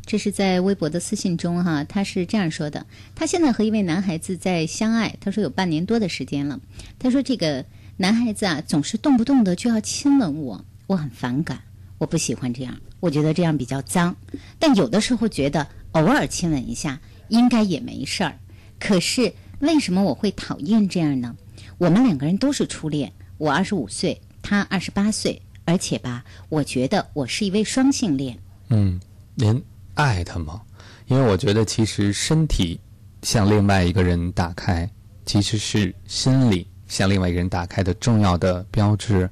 [0.06, 6.58] 这是在微博的私信中哈，他是这样说的：他现在和一位男孩子在相爱，他说有半年多的时间了。
[6.98, 7.64] 他说这个
[8.00, 11.60] 男孩子啊，总是动不动的就要亲吻我，我很反感，
[11.98, 14.16] 我不喜欢这样，我觉得这样比较脏。
[14.58, 18.34] 但有的时候觉得偶尔亲吻一下应该也没事儿。
[18.78, 21.36] 可是为什么我会讨厌这样呢？
[21.76, 28.38] 我们两个人都是初恋，我二十五岁，他二十八岁，而且吧，我觉得我是一位双性恋。
[28.70, 28.98] 嗯，
[29.34, 29.62] 您。
[29.92, 30.62] 爱他吗？
[31.08, 32.80] 因为我觉得，其实身体
[33.22, 34.88] 向另外一个人打开，
[35.26, 39.30] 其实是心理向另外一个人打开的重要的标志。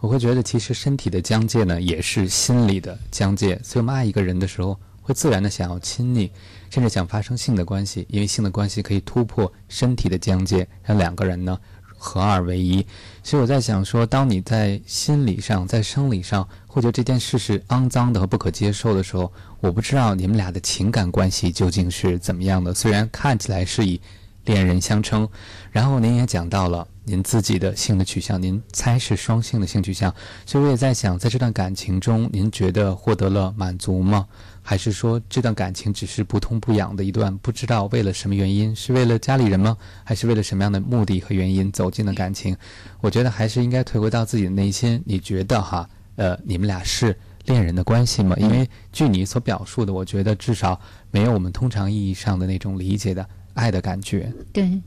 [0.00, 3.60] 我会觉得，其实身体的疆界呢，也是心理的疆界。
[3.62, 6.30] 所以，我们爱一个人的时候，会自然的想要亲密，
[6.70, 11.58] 甚至想发生性的关系，因为性的关系可以突破身体的疆界，让两个人呢。
[12.04, 12.84] 合二为一，
[13.22, 22.74] 所以我在想说，当你在心理上、在生理上，会觉得这件事是肮脏的和不可接受的时候，我不知道你们俩的情感关系究竟是怎么样的。
[22.74, 24.00] 虽然看起来是以
[24.46, 25.28] 恋人相称，
[25.70, 30.14] 然后您也讲到了您自己的性的取向，您猜是双性的性取向，
[30.46, 34.26] 所以我也在想，在这段感情中，您觉得获得了满足吗？
[34.62, 37.36] 还是说这段感情只是不痛不痒的一段？
[37.38, 39.76] 不知道为了什么原因，是为了家里人吗？
[40.04, 42.56] 还是为了什么样的目的和原因走进了感情？
[43.00, 45.02] 我觉得还是应该退回到自己的内心。
[45.04, 45.88] 你觉得哈？
[46.14, 48.36] 呃，你们俩是恋人的关系吗？
[48.38, 54.32] 因为据你所表述的，我觉得至少没有我们通常意义上的那种理解的爱的感觉。
[54.52, 54.80] 对，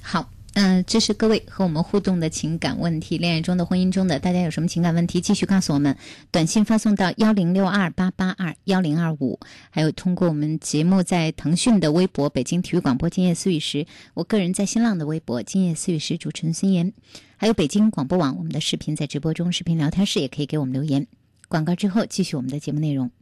[0.00, 0.26] 好。
[0.60, 5.96] 嗯，这是各位和我们互动的情感问题，恋爱中的、婚姻中的，大家有什么情感问题，继续告诉我们，
[6.32, 9.38] 短信发送到幺零六二八八二幺零二五，
[9.70, 16.92] 还有通过我们节目在腾讯的微博、北京体育广播《今夜思雨时》，我个人在新浪的微博《今夜思雨时》，主持人孙岩，
[17.36, 21.06] 还有北京广播网，我们的视频在直播中，视频聊天室也可以给我们留言。
[21.46, 23.12] 广告之后，继续我们的节目内容。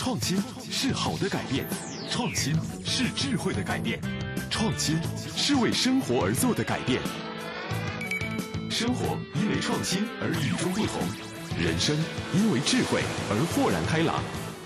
[0.04, 0.38] 创新
[0.70, 1.66] 是好的改变，
[2.12, 3.98] 创新是智慧的改变，
[4.50, 5.00] 创新
[5.34, 7.02] 是为生活而做的改变。
[8.70, 11.00] 生活因为创新而与众不同，
[11.58, 11.96] 人生
[12.34, 14.22] 因为智慧而豁然开朗。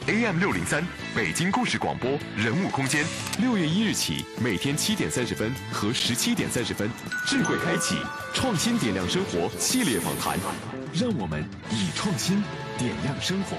[0.08, 0.84] AM 六零三，
[1.16, 3.06] 北京故事广播人物空间，
[3.38, 6.90] 六月一日起，每天七点三十分和十七点三十分，
[7.28, 7.96] 智慧开启，
[8.34, 10.40] 创新点亮生活系列访谈，
[10.92, 12.44] 让我们以创新
[12.76, 13.56] 点亮生活。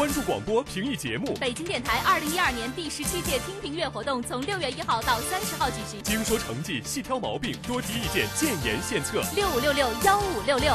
[0.00, 1.34] 关注广播评议节目。
[1.38, 6.02] 北京电台二零一二年第十七届听评月活动从六月一号到三十号举行。
[6.02, 9.22] 精说成绩，细挑毛病，多提意见，建言献策。
[9.36, 10.74] 六五六六幺五六六。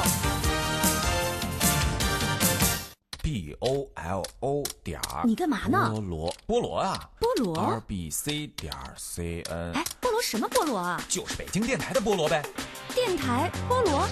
[3.24, 5.24] b o l o 点儿。
[5.26, 5.92] 你干嘛呢？
[5.92, 7.10] 菠萝，菠萝啊。
[7.20, 7.58] 菠萝。
[7.58, 9.74] r b c 点 c n。
[9.74, 11.04] 哎，菠萝什么菠萝啊？
[11.10, 12.46] 就是北京电台的菠萝呗。
[12.94, 14.08] 电台菠萝，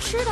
[0.00, 0.30] 吃的。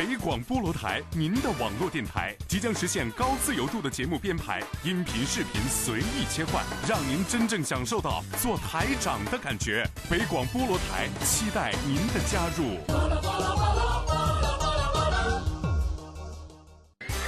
[0.00, 9.86] 北广菠萝台，您的网络电台即将实现高自由度的节目编排，音频、视频随意切换，让您真正享受到做台长的感觉。
[10.08, 12.78] 北广菠萝台，期待您的加入。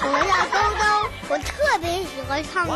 [0.05, 2.73] 我叫东东，我特别喜欢唱歌。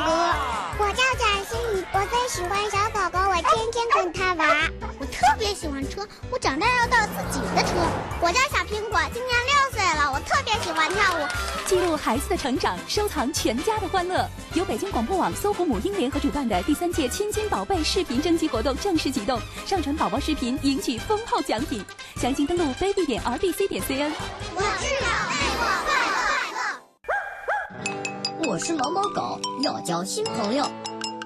[0.78, 4.70] 我叫展欣怡，我最喜欢小狗狗，我天天跟它玩。
[4.98, 7.72] 我特别喜欢车，我长大要到自己的车。
[8.20, 11.26] 我叫小苹果，今年六岁了，我特别喜欢跳舞。
[11.66, 14.28] 记录孩子的成长，收藏全家的欢乐。
[14.54, 21.82] 由北京广播网、搜狐母婴联合主办的第三届“亲亲宝贝”视频征集活动正式启动，上传宝宝视频，赢取丰厚奖品。
[22.16, 24.12] 详情登录 baby 点 rbc 点 cn。
[24.54, 25.90] 我是宝贝，我快
[28.44, 28.52] 乐。
[28.52, 30.64] 我是毛毛狗，要交新朋友，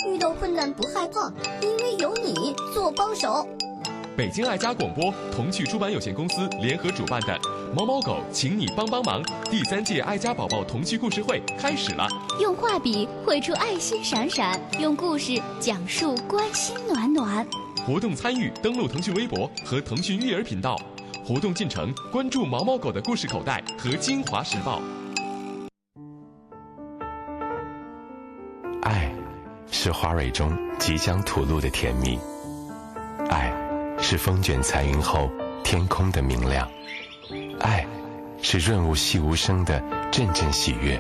[0.07, 1.31] 遇到困难不害怕，
[1.61, 3.47] 因为有你做帮手。
[4.17, 7.39] 北京爱家广播童趣出版有限公司联合主办的
[7.75, 12.07] “毛毛狗，请你帮帮忙”第三届爱家宝宝童趣故事会开始了。
[12.41, 17.47] 用画笔绘出爱心闪闪，用故事讲述关心暖暖。
[17.87, 20.77] 活动参与登录腾讯微博和腾讯育儿频道，
[21.25, 24.83] 活动进程关注毛毛狗的故事口袋和京华时报。
[28.83, 29.11] 爱，
[29.71, 32.19] 是花蕊中即将吐露的甜蜜；
[33.31, 33.51] 爱，
[34.01, 35.31] 是风卷残云后
[35.63, 36.67] 天空的明亮；
[37.61, 37.87] 爱，
[38.43, 40.99] 是润物细无声的阵阵喜悦；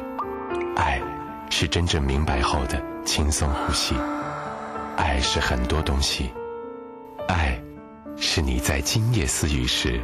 [0.77, 1.01] 爱，
[1.51, 3.95] 是真正明白后的轻松呼吸；
[4.97, 6.31] 爱是很多东西；
[7.27, 7.61] 爱，
[8.17, 10.01] 是你在今夜私语时，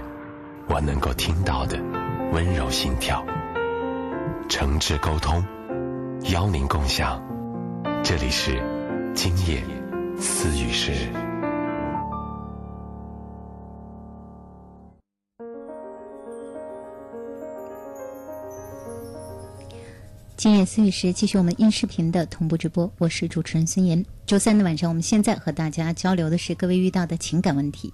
[0.67, 1.79] 我能够听到的
[2.33, 3.25] 温柔心跳。
[4.49, 5.45] 诚挚沟通，
[6.33, 7.23] 邀您共享。
[8.03, 8.61] 这里是
[9.15, 9.63] 今夜
[10.19, 11.26] 私语时。
[20.37, 22.93] 今夜思雨时，继续我们音视频的同步直播。
[22.99, 24.05] 我是主持人孙岩。
[24.27, 27.91] 周三的晚上，我们现在和大家交流的是各位遇到的情感问题，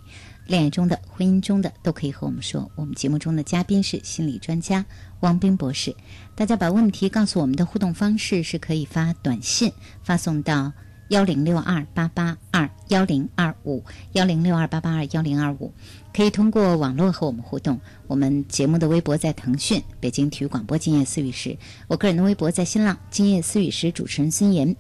[0.49, 2.69] 恋爱中的、婚姻中的，都可以和我们说。
[2.75, 4.85] 我们节目中的嘉宾是心理专家
[5.21, 5.95] 汪斌博士。
[6.35, 10.73] 大家把问题告诉我们的互动方式是可以发短信发送到
[11.13, 15.71] 幺零六二八八二幺零二五幺零六二八八二幺零二五，
[16.11, 17.79] 可以通过网络和我们互动。
[18.07, 21.55] 我们节目的微博在腾讯北京体育广播今夜思雨时，
[21.87, 24.75] 我个人的微博在新浪今夜思雨时主持人孙岩，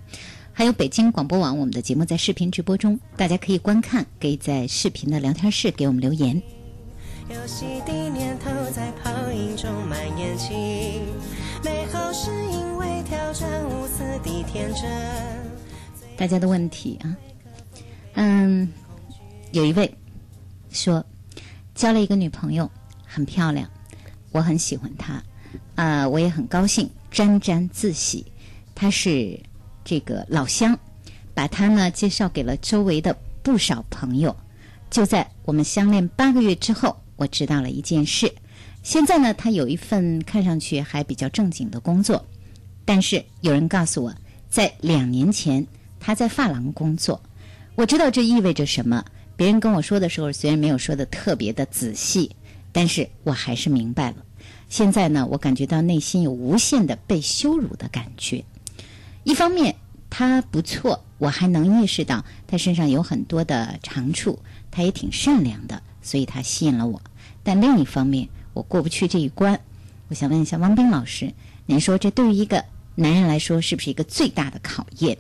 [0.54, 6.40] 还有北京广播网我们的节目在视频直播中，大家可以观看，可以在视频的聊天室给我们留言。
[7.28, 10.54] 游戏的念头在泡影中蔓延起，
[11.62, 15.51] 美好是因为挑战无私的天真。
[16.22, 17.16] 大家的问题啊，
[18.14, 18.72] 嗯，
[19.50, 19.92] 有一位
[20.70, 21.04] 说
[21.74, 22.70] 交了一个女朋友，
[23.04, 23.68] 很漂亮，
[24.30, 25.20] 我很喜欢她，
[25.74, 28.24] 啊，我也很高兴，沾沾自喜。
[28.72, 29.36] 她是
[29.84, 30.78] 这个老乡，
[31.34, 33.12] 把他呢介绍给了周围的
[33.42, 34.36] 不少朋友。
[34.90, 38.32] 就在我们相恋八个月之后，我知道了一件事。
[38.84, 42.24] 现在呢，他有一份看上去还比较正经的工作，
[42.84, 44.14] 但是有人告诉我，
[44.48, 45.66] 在两年前
[46.02, 47.22] 他在发廊工作。
[47.76, 49.04] 我知道这意味着什么。
[49.36, 52.34] 别人跟我说的时候，虽然没有说的特别的仔细，
[52.72, 54.16] 但是我还是明白了。
[54.68, 58.44] 现在呢，我感觉到内心有无限的被羞辱的感觉。
[59.22, 59.76] 一方面
[60.10, 64.40] 他不错，我还能意识到他身上有很多的长处。
[64.70, 67.00] 他也挺善良的，所以他吸引了我。
[67.42, 69.60] 但另一方面，我过不去这一关。
[70.08, 71.32] 我想问一下汪斌老师，
[71.66, 75.16] 您说这对于一个男人来说，是不是一个最大的考验？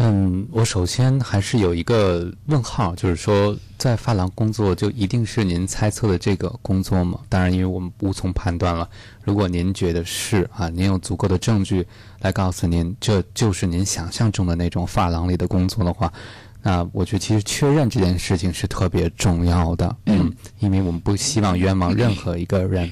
[0.00, 7.18] 嗯，我首先还是有一个问号，就是说，在发廊工作就一定是您猜测的这个工作吗？
[7.28, 8.88] 当然，因为我们无从判断了。
[9.24, 11.84] 如果您觉得是啊，您有足够的证据
[12.20, 16.12] 来告诉您这就是您想象中的那种发廊里的工作的话。
[16.62, 22.88] 那我觉得其实确认这件事情是特别重要的，嗯，因为我们不希望冤枉任何一个人。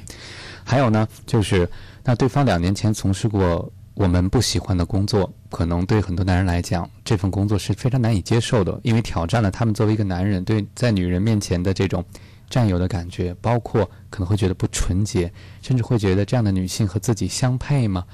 [0.65, 1.71] 还有呢，就是
[2.03, 12.05] 那对方两年前从事过我们不喜欢的工作，可能对很多男人来讲，这份工作是非常难以接受的，因为挑战了他们作为一个男人对在女人面前的这种
[12.51, 15.33] 占有的感觉，包括可能会觉得不纯洁，
[15.63, 18.05] 甚至会觉得这样的女性和自己相配吗？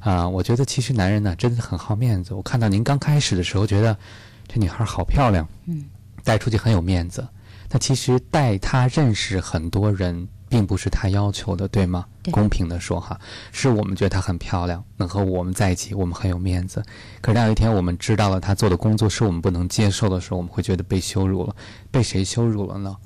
[0.00, 2.34] 啊，我觉得其实男人呢真的很好面子。
[2.34, 3.96] 我看到您刚开始的时候觉得。
[4.50, 5.84] 这女孩好漂亮，嗯，
[6.24, 7.28] 带出去很有面子。
[7.68, 12.06] 那其实带她认识很多人，并不是他要求的，对吗？
[12.30, 13.18] 公平的说哈，
[13.52, 16.82] 是我们觉得她很漂亮，能和我们在一起，我们很有面子。
[17.20, 21.54] 可是当有一天我们知道了她做的工作是我们不能接受的时候，我们会觉得被羞辱了。
[21.90, 22.96] 被谁羞辱了呢？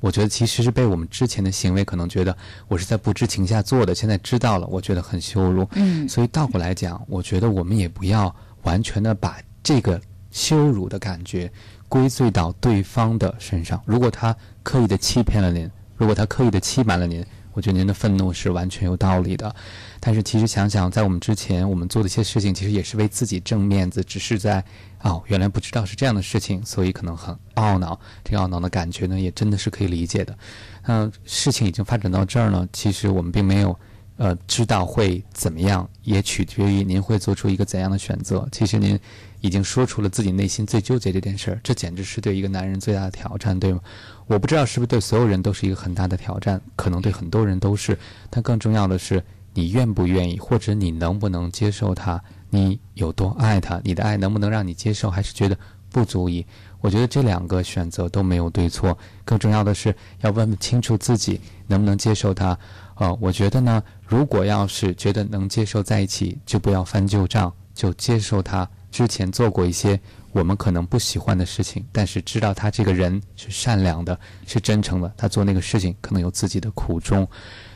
[0.00, 2.36] 我觉得其实是被我们之前的行为，可能觉得
[2.68, 5.66] 我是在不知情下做的，现在知道了，我觉得很羞辱。
[5.72, 10.00] 嗯，所以倒过来讲，我觉得我们也不要完全的把这个。
[10.32, 11.50] 羞辱的感觉
[11.88, 13.80] 归罪到对方的身上。
[13.86, 19.54] 如果他刻意的欺骗了您，如果他刻意的欺瞒了您，我觉得您的愤怒是完全有道理的。
[19.98, 24.62] 但是其实想想，在我们之前我们做的一些事情，其实也是为自己挣面子，只是在
[25.02, 27.98] 哦，原来不知道是这样的事情，所以可能很懊恼。
[28.22, 30.36] 这个懊恼的感觉呢，也真的是可以理解的。
[30.82, 33.78] 嗯，事情已经发展到这儿呢，其实我们并没有
[34.16, 38.46] 呃知道会怎么样，也取决于您会做出一个怎样的选择。
[38.52, 38.98] 其实您。
[39.42, 43.80] 已经说出了自己内心最纠结这件事儿，这简直是对一个男人最大的挑战，对吗？
[44.26, 47.96] 我不知道是不是对所有人都是一个很大的挑战，可能对很多人都是。
[48.28, 49.22] 但更重要的是，
[49.54, 52.22] 你愿不愿意，或者你能不能接受他？
[52.50, 53.80] 你有多爱他？
[53.84, 55.10] 你的爱能不能让你接受？
[55.10, 55.56] 还是觉得
[55.90, 56.44] 不足以？
[56.80, 58.96] 我觉得这两个选择都没有对错。
[59.24, 62.58] 更重要的是要问清楚自己能不能接受他。
[62.96, 68.68] 呃，我觉得呢，如果要是觉得能接受在一起，就不要翻旧账，就接受他。
[68.90, 70.00] 之前做过一些
[70.36, 75.10] 我们可能不喜欢的事情，但是知道他这个人是善良的，是真诚的。
[75.16, 77.26] 他做那个事情可能有自己的苦衷。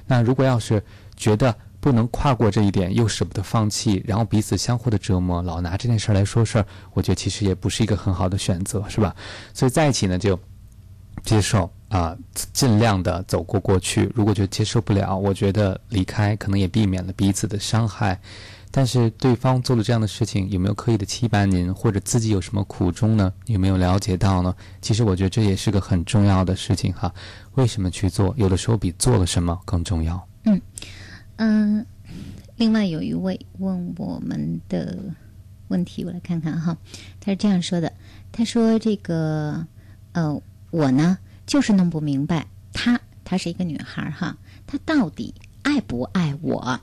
[0.06, 0.82] 那如果要是
[1.16, 9.16] 觉得不能跨过这一点，又舍不得放弃，然后彼此相互的折磨，老拿这件事来说事儿，我觉得其实也不是一个很好的选择，是吧？
[9.54, 10.38] 所以在一起呢，就
[11.24, 12.14] 接受啊，
[12.52, 14.12] 尽量的走过过去。
[14.14, 18.20] 如果觉得接受不了，我觉得离开，可能也避免了彼此的伤害。
[18.72, 23.32] 但是对方做了这样的事情，有没有刻意的欺瞒您，或者自己有什么苦衷呢？
[23.46, 24.54] 有没有了解到呢？
[24.80, 27.12] 其实我觉得这也是个很重要的事情哈。
[27.54, 28.32] 为什么去做？
[28.38, 30.28] 有的时候比做了什么更重要。
[30.44, 30.60] 嗯
[31.36, 31.84] 嗯。
[32.56, 34.98] 另外有一位问我们的
[35.66, 36.76] 问题，我来看看哈。
[37.18, 37.92] 他是这样说的：
[38.30, 39.66] 他说这个
[40.12, 40.40] 呃，
[40.70, 46.78] 我呢就是弄不明白，她她是一个女孩哈，她到底爱不爱我？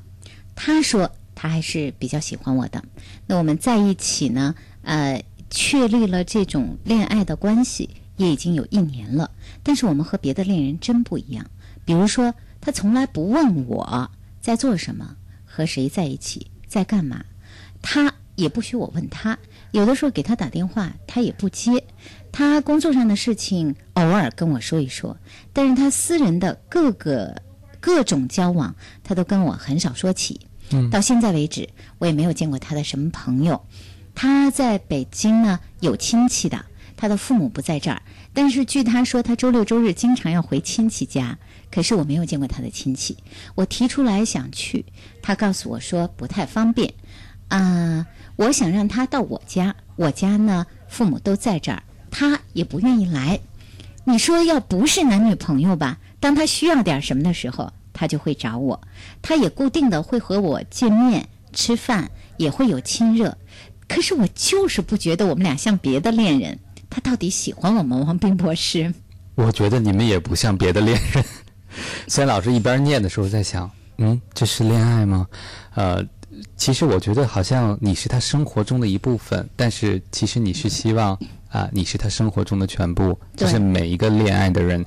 [0.53, 1.09] 她说。
[1.39, 2.83] 他还是比较喜欢我的，
[3.27, 4.55] 那我们在一起呢？
[4.81, 9.29] 呃，确立了这种恋爱的关系也已经有一年了。
[9.61, 11.45] 但是我们和别的恋人真不一样。
[11.85, 14.09] 比如说，他从来不问我
[14.41, 15.15] 在做什么，
[15.45, 17.23] 和谁在一起，在干嘛。
[17.83, 19.37] 他也不许我问他。
[19.71, 21.83] 有的时候给他打电话，他也不接。
[22.31, 25.15] 他工作上的事情偶尔跟我说一说，
[25.53, 27.43] 但是他私人的各个
[27.79, 30.41] 各种交往，他都跟我很少说起。
[30.91, 33.61] 到现在为止，我也没有见过他的什么朋友。
[34.13, 36.65] 他在北京呢，有亲戚的，
[36.95, 38.01] 他的父母不在这儿。
[38.33, 41.37] 但是据他说，他周六周日经常要回亲戚家。
[41.69, 43.17] 可是我没有见过他的亲戚。
[43.53, 44.85] 我提出来想去，
[45.21, 46.93] 他告诉我说不太方便。
[47.49, 53.39] 啊，我想让他到我家，我家呢父母都在这儿，他也不愿意来。
[54.05, 55.99] 你说要不是男女朋友吧？
[56.19, 57.71] 当他需要点什么的时候。
[57.97, 58.79] 他就会找我，
[59.23, 63.35] 他也固定的会和我见面吃饭，也会有亲热。
[63.87, 66.59] 可是我就是不觉得我们俩像别的恋人。
[66.89, 67.97] 他到底喜欢我吗？
[68.05, 68.93] 王斌博士？
[69.35, 71.23] 我觉得你们也不像别的恋人。
[72.07, 75.27] 虽然老师一边念的时候在想，嗯，这是恋爱吗？
[75.75, 76.03] 呃，
[76.55, 81.17] 其实我觉得好像你是他生活中的一部分，但是其实你是希望
[81.49, 83.19] 啊，你是他生活中的全部。
[83.35, 84.83] 就是每一个恋爱的人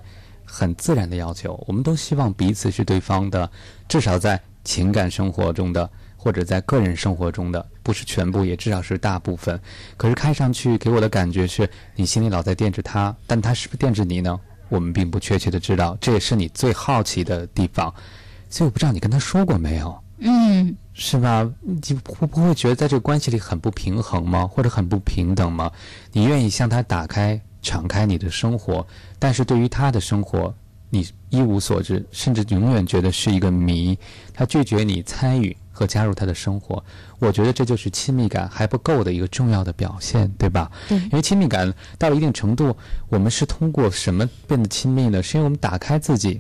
[0.50, 3.50] 很自然的要求，我们都希望彼此是对方的，
[3.88, 5.88] 至少在情感生活中的。
[6.22, 9.58] 或者在个人生活中的不是全部，也至少是大部分。
[9.96, 14.38] 可是看上去给我的感觉是你心里老在惦着他，但他是不是惦着你呢？
[14.68, 17.90] 我们并不确切的知道，这也是你最好奇的地方。
[18.50, 19.98] 所以我不知道你跟他说过没有？
[20.18, 21.50] 嗯，是吧？
[21.62, 24.46] 你会不会觉得在这个关系里很不平衡吗？
[24.46, 25.72] 或者很不平等吗？
[26.12, 28.86] 你愿意向他打开、敞开你的生活，
[29.18, 30.54] 但是对于他的生活，
[30.88, 33.98] 你一无所知，甚至永远觉得是一个谜。
[34.34, 35.56] 他拒绝你参与。
[35.72, 36.84] 和加入他的生活，
[37.18, 40.70] 我觉得这就是亲密感还不够的一个重要的表现，对吧？
[40.90, 42.76] 对，因为亲密感到了一定程度，
[43.08, 45.22] 我们是通过什么变得亲密呢？
[45.22, 46.38] 是因为我们打开自己。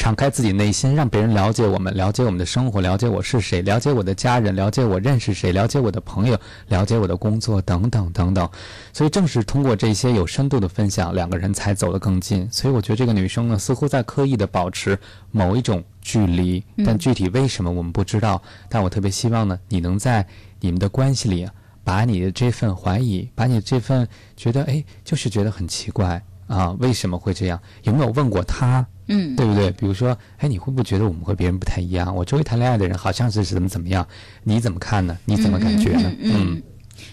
[0.00, 8.48] 敞开自己内心，让别人了解我们，了解我们的生活，了解我是谁，了解我的家人，了解我认识谁，了解我的朋友，了解我的工作，等等等等。
[8.94, 12.48] 所以正是通过这些有深度的分享，两个人才走得更近。
[12.50, 14.98] 所以我觉得这个女生呢，似乎在刻意的保持
[15.32, 18.40] 某一种距离，但具体为什么我们不知道。
[18.70, 20.26] 但我特别希望呢，你能在
[20.60, 21.46] 你们的关系里，
[21.84, 27.60] 把你的这份怀疑，把你这份觉得，哎，就是觉得很奇怪啊，为什么会这样？
[27.84, 28.84] 有没有问过他？
[29.06, 29.70] 嗯，对不对？
[29.70, 32.14] 比如说，哎，你会不会觉得我们和别人不太一样？
[32.14, 34.06] 我周围谈恋爱的人好像是怎么怎么样，
[34.42, 35.16] 你怎么看呢？
[35.24, 36.12] 你怎么感觉呢？
[36.20, 36.60] 嗯，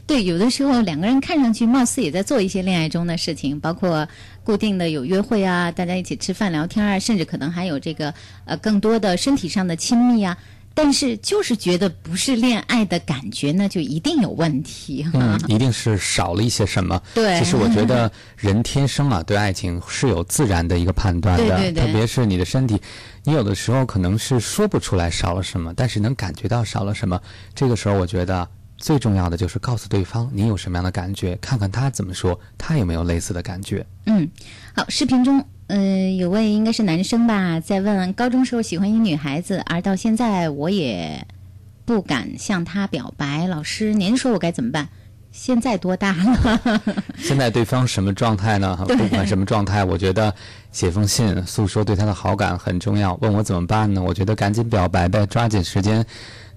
[0.08, 4.08] 对，有的时候两个人看上去貌似也在做一些恋爱中的事情，包括
[4.44, 8.12] 固定的有约会啊，大家一起吃饭聊天啊，甚至可能还有这个
[8.46, 10.36] 呃更多的身体上的亲密啊。
[10.80, 15.04] 但是就是觉得不是恋爱的感觉那，就一定有问题。
[15.16, 17.02] 嗯，一定是少了一些什么。
[17.16, 21.58] 对，其实我觉得人天生啊，对爱情是有自然的一个判断的。
[21.58, 21.88] 对对对。
[21.88, 22.80] 特别是你的身体，
[23.24, 27.20] 你有的时候可能是说不出来少了什么，但是能感觉到少了什么。
[27.56, 28.48] 这个时候，我觉得
[28.78, 33.84] 最重要的就是告诉对方你有什么样的感觉，看看他怎么说，他有没有类似的感觉。
[34.06, 34.30] 嗯，
[34.78, 35.44] 好，视频中。
[35.70, 41.26] 嗯，有位应该是男生吧，在问高中时候喜欢一女孩子，而到现在我也
[41.84, 43.48] 不敢向她表白。
[43.48, 44.88] 老师，您说我该怎么办？
[45.32, 46.82] 现在多大了？
[47.18, 48.78] 现在对方什么状态呢？
[48.88, 50.32] 不管什么状态，我觉得
[50.72, 53.18] 写封信诉说对他的好感很重要。
[53.20, 54.04] 问我怎么办呢？
[54.04, 56.06] 我觉得赶紧表白呗，抓紧时间。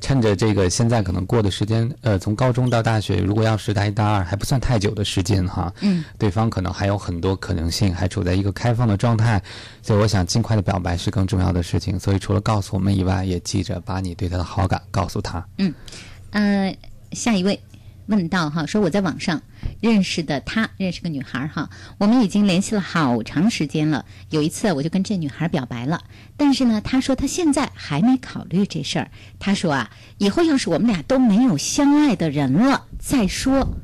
[0.00, 5.72] 趁着这个现在可能过的时间，呃，从高中到大学，如果要是大一、大二，还不算太久的时间哈。
[5.80, 6.04] 嗯。
[6.18, 9.42] 对方可能还有很多可能性，还处在一个开放的状态，
[9.82, 11.98] 所以我想尽快的表白是更重要的事情。
[11.98, 15.46] 所以除了告诉我们以外，也记着把你对他的好感告诉他。
[15.58, 15.72] 嗯，
[16.30, 16.76] 呃，
[17.12, 17.60] 下一位。
[18.06, 19.40] 问到哈，说我在网上
[19.80, 24.04] 认识的他，认识个女孩哈，我们已经联系了好长时间了。
[24.28, 26.02] 有一次我就跟这女孩表白了，
[26.36, 29.10] 但是呢，她说她现在还没考虑这事儿。
[29.38, 33.76] 她说啊，以后要是我们俩都没有相爱的人了再说。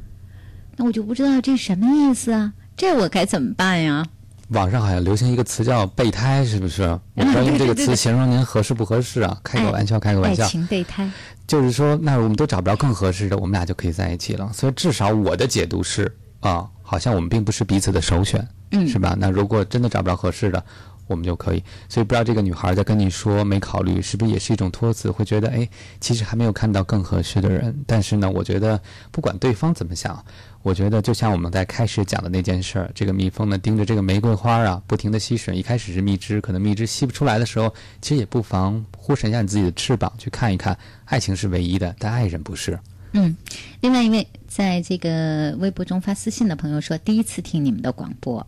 [0.77, 2.53] 那我就不知道这什么意思啊？
[2.77, 4.07] 这我该怎么办呀？
[4.51, 6.83] 网上好像流行一个词叫备胎，是不是？
[7.15, 9.41] 我不知道用这个词形容您合适不合适啊？
[9.43, 10.45] 开个玩笑，开个玩笑。
[10.45, 11.11] 爱情备胎。
[11.47, 14.51] 就是说，那我们都找不着更合适的，我们俩就可以在一起了。
[14.53, 19.17] 所以至少我的解读是啊，好像我们并不是彼此的首选，嗯，是吧？
[19.19, 20.65] 那如果真的找不着合适的，
[21.07, 21.63] 我们就可以。
[21.89, 25.11] 所以不知道这个女孩在跟你说没考虑，是不是也是一种托词？
[25.11, 25.69] 会觉得哎，
[26.01, 27.85] 其实还没有看到更合适的人。
[27.87, 28.81] 但是呢，我觉得
[29.11, 30.25] 不管对方怎么想。
[30.63, 35.55] 我觉得就像我们在开始讲的那件事儿，这个蜜蜂呢盯着这个玫瑰花啊，不停的吸水。
[35.55, 42.77] 一开始是蜜汁，可能蜜汁吸不出来的时候，其实也不妨忽视一下你自己的翅膀，去看一看，爱情是唯一的，但爱人不是。
[43.13, 43.37] 嗯，
[43.81, 48.45] 另外一位在这个微博中发私信的朋友说，第一次听你们的广播，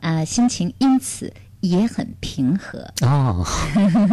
[0.00, 1.32] 啊，心情因此。
[1.62, 3.46] 也很平和哦，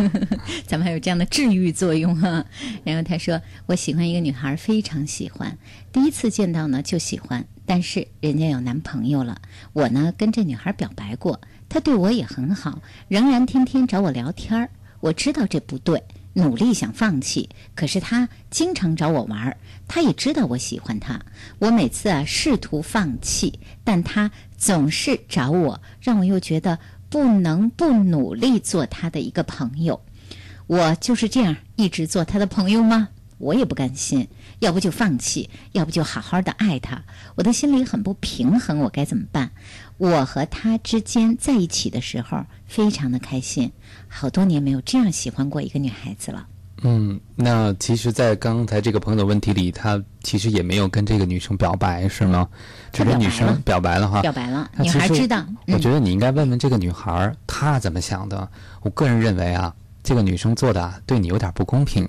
[0.67, 2.45] 咱们还有这样的治愈作用哈。
[2.83, 5.57] 然后他说：“我喜欢一个女孩，非常喜欢，
[5.91, 9.41] 第一次见到呢就喜欢，但是人家有男朋友了。
[9.73, 14.69] 我呢跟这女孩表白过，她对我也很好，仍然天天找我聊天儿。
[14.99, 21.19] 我知道这不对，努力想放弃，可是她经常找我玩儿，她也知道我喜欢她。
[21.57, 26.77] 我每次啊试图放弃，但她总是找我，让我又觉得。”
[27.09, 30.01] 不能不努力做他的一个朋友，
[30.67, 33.09] 我就是这样一直做他的朋友吗？
[33.39, 34.27] 我也不甘心，
[34.59, 37.01] 要不就放弃，要不就好好的爱他。
[37.35, 39.51] 我的心里很不平衡，我该怎么办？
[39.97, 43.71] 我和他之间在一起的时候非常的开心，
[44.09, 46.47] 好多年没有这样喜欢过一个女孩子了。
[46.83, 52.47] 嗯，那其实，在刚才这个朋友的问题里，他其实也没有跟这个女生表白，是吗？
[52.91, 55.45] 只是女生表白了哈，表白了，女孩知道。
[55.67, 58.49] 我觉得你应该问问这个女孩，她怎么想的。
[58.81, 59.73] 我个人认为啊，
[60.03, 62.07] 这个女生做的对你有点不公平。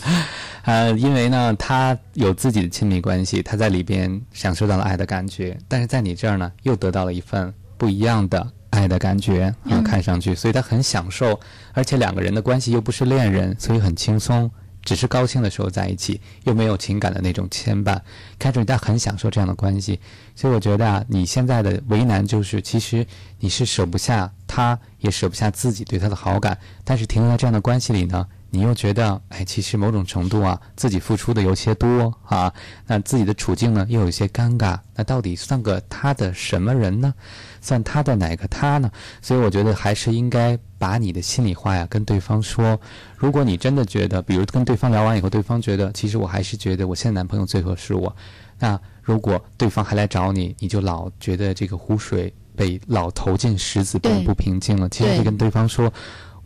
[0.64, 8.46] 呃，因为呢，她有自己的亲密关系，她在里边享受到了爱的感觉，但是在你这儿呢，又得到了一份不一样的。
[8.78, 11.38] 爱的感觉啊，看上去，所以他很享受，
[11.72, 14.48] 而且两个人的关系又不是恋人，所以很轻松，
[14.84, 18.00] 只是高兴的时候在一起，又没有情感的那种牵绊，
[18.38, 19.98] 看着他很享受这样的关系，
[20.36, 23.04] 所以我觉得啊，你现在的为难就是，其实
[23.40, 28.26] 你是舍不下他，也舍不下自己对他的好感，但是停留在这样的关系里呢？
[28.50, 32.52] 你又觉得，哎，其实某种程度啊，自己付出的有些多啊，
[32.86, 37.12] 那自己的处境呢又有些尴尬，那到底算个他的什么人呢？
[37.60, 38.90] 算他的哪个他呢？
[39.20, 42.80] 所以我觉得还是应该把你的心里话呀跟对方说。
[43.16, 48.14] 如果你真的觉得，比如跟对方聊完以后，对方觉得其实我还是觉得我现在男朋友最合适我，
[48.58, 54.88] 那如果对方还来找你，你就老觉得这个湖水被老投进石子变不平静了。
[54.88, 55.92] 其实跟对方说。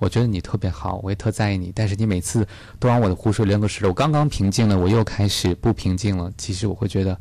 [0.02, 2.44] 我觉得你特别好，我也特在意你，但是你每次
[2.80, 6.28] 都往我的湖水扔个石头，我刚刚平静了，我又开始不平静了。
[6.36, 7.16] 其实我会觉得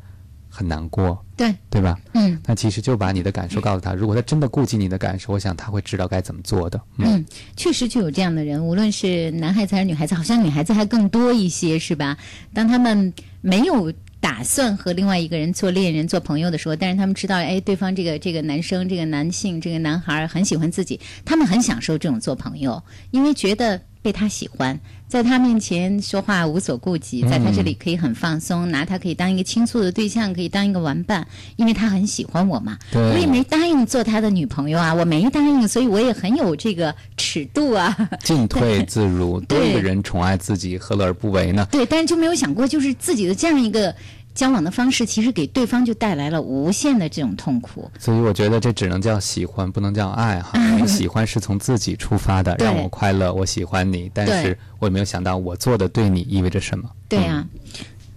[0.49, 1.95] 很难过，对对吧？
[2.13, 6.81] 嗯，那其实就把你的感受告诉他，如果他真的顾及你的感受，我想他会知道该怎么做的。
[6.97, 7.23] 嗯，
[7.55, 12.17] 确实就有这样的人，无论是男孩子还是女孩子，好像女孩子还更多一些，是吧？
[12.51, 13.93] 当他们没有。
[14.21, 32.77] 打算和另外一个人做恋人、做朋友的时候，但是他们知道，哎，对方这个这个男生、这个男性、这个男孩很喜欢自己，他们很享受这种做朋友，因为觉得被他喜欢，在他面前说话无所顾忌，在他这里可以很放松，拿他可以当一个倾诉的对象，可以当一个玩伴，因为他很喜欢我嘛。
[32.93, 41.67] 我也没答应做他的女朋友啊，我没答应，所以我也很有这个尺度啊，进退自如， 多一个人宠爱自己，何乐而不为呢？
[41.71, 43.93] 对，但是就没有想过，就是自己的这样一个。
[44.33, 50.59] 交往的方式其实给对方就带来了无限的这种痛苦，所以我觉得这只能叫喜欢，不能叫爱哈。
[50.87, 56.89] 喜欢是从自己出发的，让我快乐，我喜欢你，但是我也没有想到我做的对你意味着什么。
[57.07, 57.47] 对啊，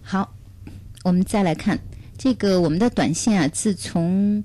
[0.02, 0.32] 好，
[1.02, 1.78] 我们再来看
[2.16, 4.42] 这个我们的短信啊，自从。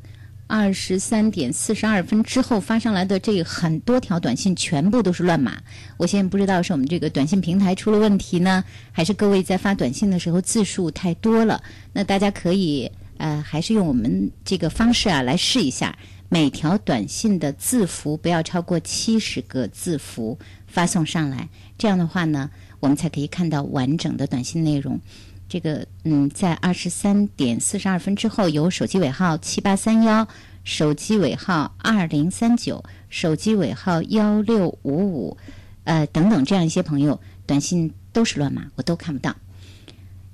[0.50, 5.62] 二十三点四十二分之后发上来的这很多条短信全部都是乱码，
[5.96, 11.62] 我现在不知道是我们这个短信平台出了问题呢，还是各位在发短信的时候字数太多了。
[11.94, 15.96] 那大家可以呃，还是用我们这个方式啊来试一下，
[16.30, 21.48] 每条短信的字符不要超过七十个字符发送上来，
[21.78, 25.00] 这样的话呢，我们才可以看到完整的短信内容。
[25.50, 30.28] 这个嗯，在二十三点四十二分之后，有手机尾号七八三幺、
[30.64, 35.38] 手机尾号二零三九、手机尾号幺六五五，
[35.86, 39.36] 呃等等这样一些朋友，短信都是乱码，我都看不到。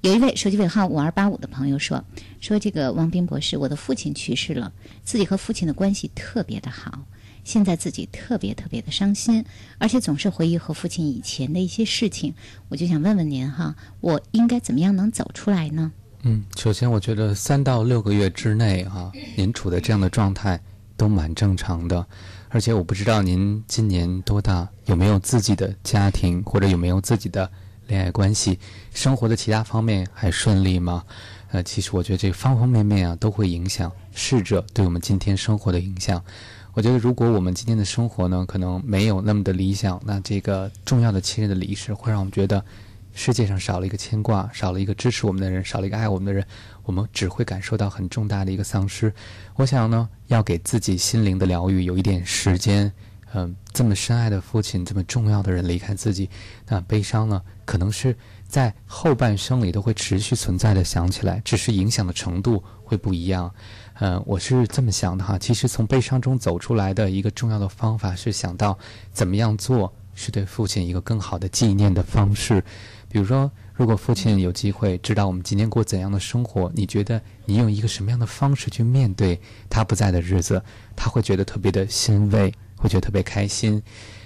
[0.01, 2.03] 有一位手机尾号五二八五的朋友说
[2.41, 4.71] ：“说这个王斌博士，我的父亲去世了，
[5.03, 6.99] 自己和父亲的关系特别的好。”
[7.45, 9.45] 现在自己特别特别的伤心，
[9.77, 12.33] 而且总是回忆和父亲以前的一些事情。
[12.67, 15.93] 我就想问问您哈，我应该怎么样能走出来呢？
[16.23, 20.59] 嗯，首先我觉得三到六个月之内哈，您处在这样的状态
[20.97, 22.05] 都蛮正常的。
[22.49, 27.47] 而且我不知道您今年多大，有没有自己的家庭，或者有没有自己的
[27.85, 28.57] 恋爱关系，
[28.91, 31.03] 生活的其他方面还顺利吗？
[31.51, 36.23] 呃，其实我觉得这方方面面啊都会影响逝者对我们今天生活的影响。
[36.75, 42.61] 我觉得，如果我们今天的生活呢，可能没有那么的理想，那这个重要的亲人的离世，会让我们觉得
[43.13, 46.45] 世界上少了一个牵挂，少了一个支持我们的人，少了一个爱我们的人，
[46.83, 49.13] 我们只会感受到很重大的一个丧失。
[49.55, 52.91] 我想呢，要给自己心灵的疗愈有一点时间。
[53.33, 56.29] 嗯，这么深爱的父亲，这么重要的人离开自己，
[56.67, 58.15] 那悲伤呢，可能是
[58.47, 63.53] 在后半生里都会持续存在的，想起来，只是影响的程度会不一样。
[63.99, 65.37] 呃，我是这么想的哈。
[65.39, 68.77] 其实从悲伤中走出来的一个重要的方法是想到
[69.13, 72.61] 怎么样做是对父亲一个更好的纪念的方式。
[73.07, 79.39] 比如说，如果父亲有机会知道我们今天过怎样的生活，你觉得你用一个什么样的方式去面对
[79.69, 80.61] 他不在的日子，
[80.93, 83.81] 他会觉得特别的欣慰，会觉得特别开心。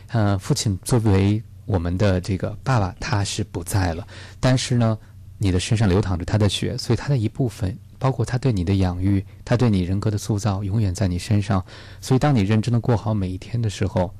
[0.07, 4.07] 呃，父亲作为我们的这个爸爸，他是不在了，
[4.39, 4.97] 但是呢，
[5.37, 7.77] 你的身上流淌着他的血，所以他的一部分。
[7.99, 11.63] 包括他对你的养育，他对你人格的塑造，永远在你身上。
[12.01, 14.11] 所以，当你认真的过好每一天的时候，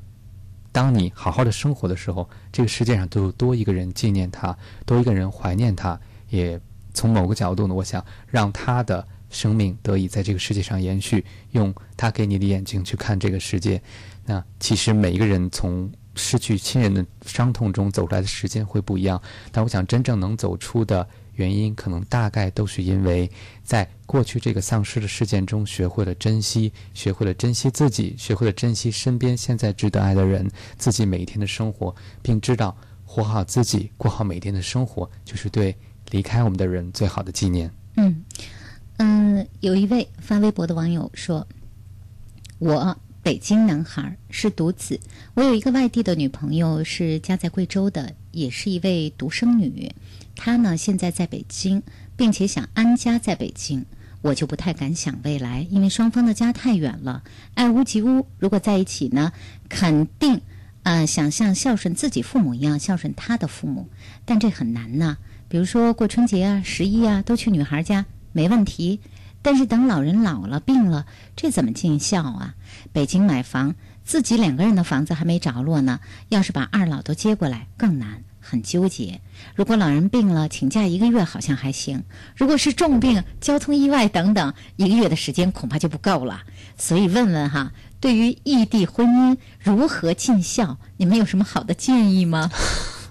[0.72, 4.56] 当你好好的生活的时候，这个世界上都有多一个人纪念他，
[4.86, 6.00] 多一个人怀念他。
[6.30, 6.62] 也
[6.94, 13.82] 从某个角度呢，我想让他的生命得以在这个世界上延续，用他给你的眼睛去看这个世界。
[14.26, 19.20] 那其实每一个人从失去亲人的伤痛中走出来的时间会不一样。
[19.52, 21.08] 但我想，真正能走出的
[21.40, 23.32] 原因，可能大概都是因为
[23.64, 32.76] 在过去这个丧失的事件中，学会了珍惜，学会了珍惜自己，学会了珍惜身边现在值得爱的人，自己每一天的生活，并知道
[33.06, 35.74] 活好自己，过好每天的生活，就是对
[36.12, 37.72] 离开我们的人最好的纪念。
[37.96, 38.22] 嗯
[38.98, 41.48] 嗯，有一位发微博的网友说
[42.60, 44.98] ：“我。”北京男孩是独子，
[45.34, 49.94] 我有一个外地的女朋友，是家在贵州的，也是一位独生女。
[50.42, 51.84] 他呢现在在北京，
[52.16, 53.86] 并且想安家在北京。
[54.22, 57.24] 我就不太敢想未来，因为双方的家太远了，
[57.56, 58.26] 爱屋及乌。
[58.38, 59.34] 如果在一起呢，
[59.68, 60.42] 肯定，
[60.84, 63.90] 呃，想像孝顺自己父母一样孝顺他的父母，
[64.26, 65.18] 但这很难呐。
[65.50, 69.02] 比如说过春节啊、十一啊，都去女孩家，没问题。
[69.42, 71.06] 但是等老人老了病了，
[71.38, 72.56] 这怎么尽孝啊？
[72.92, 73.74] 北京买房，
[74.04, 76.02] 自己两个人的房子还没着落呢。
[76.28, 79.22] 要是把二老都接过来，更难，很纠结。
[79.56, 82.00] 如果老人病了，请假一个月好像还行；
[82.36, 86.42] 如果是重病、交通意外等等，一个月的时间恐怕就不够了。
[86.78, 92.50] 所以问问哈，对于异地婚姻如何尽孝，你们有什么好的建议吗？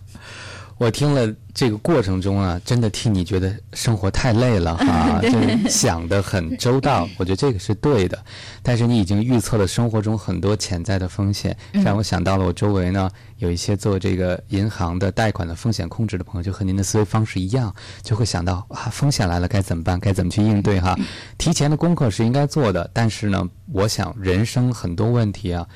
[0.79, 8.17] 我听了这个过程中啊，真的替你觉得生活太累了 哈，就想的很周到， 我觉得这个是对的。
[8.63, 20.97] 但是你已经预测了生活中很多潜在的风险，让我想到了我周围呢有一些做这个银行的贷款的风险控制的朋友，就和您的思维方式一样，就会想到啊风险来了该怎么办，该怎么去应对哈。
[21.39, 25.67] 提前的功课是应该做的，但是呢，我想人生很多问题啊。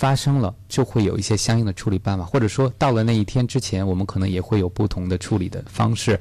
[0.00, 6.18] 发生了就会有一些相应的处理办法，或者说到了那一天之前，我们可能也会有不同的处理的方式，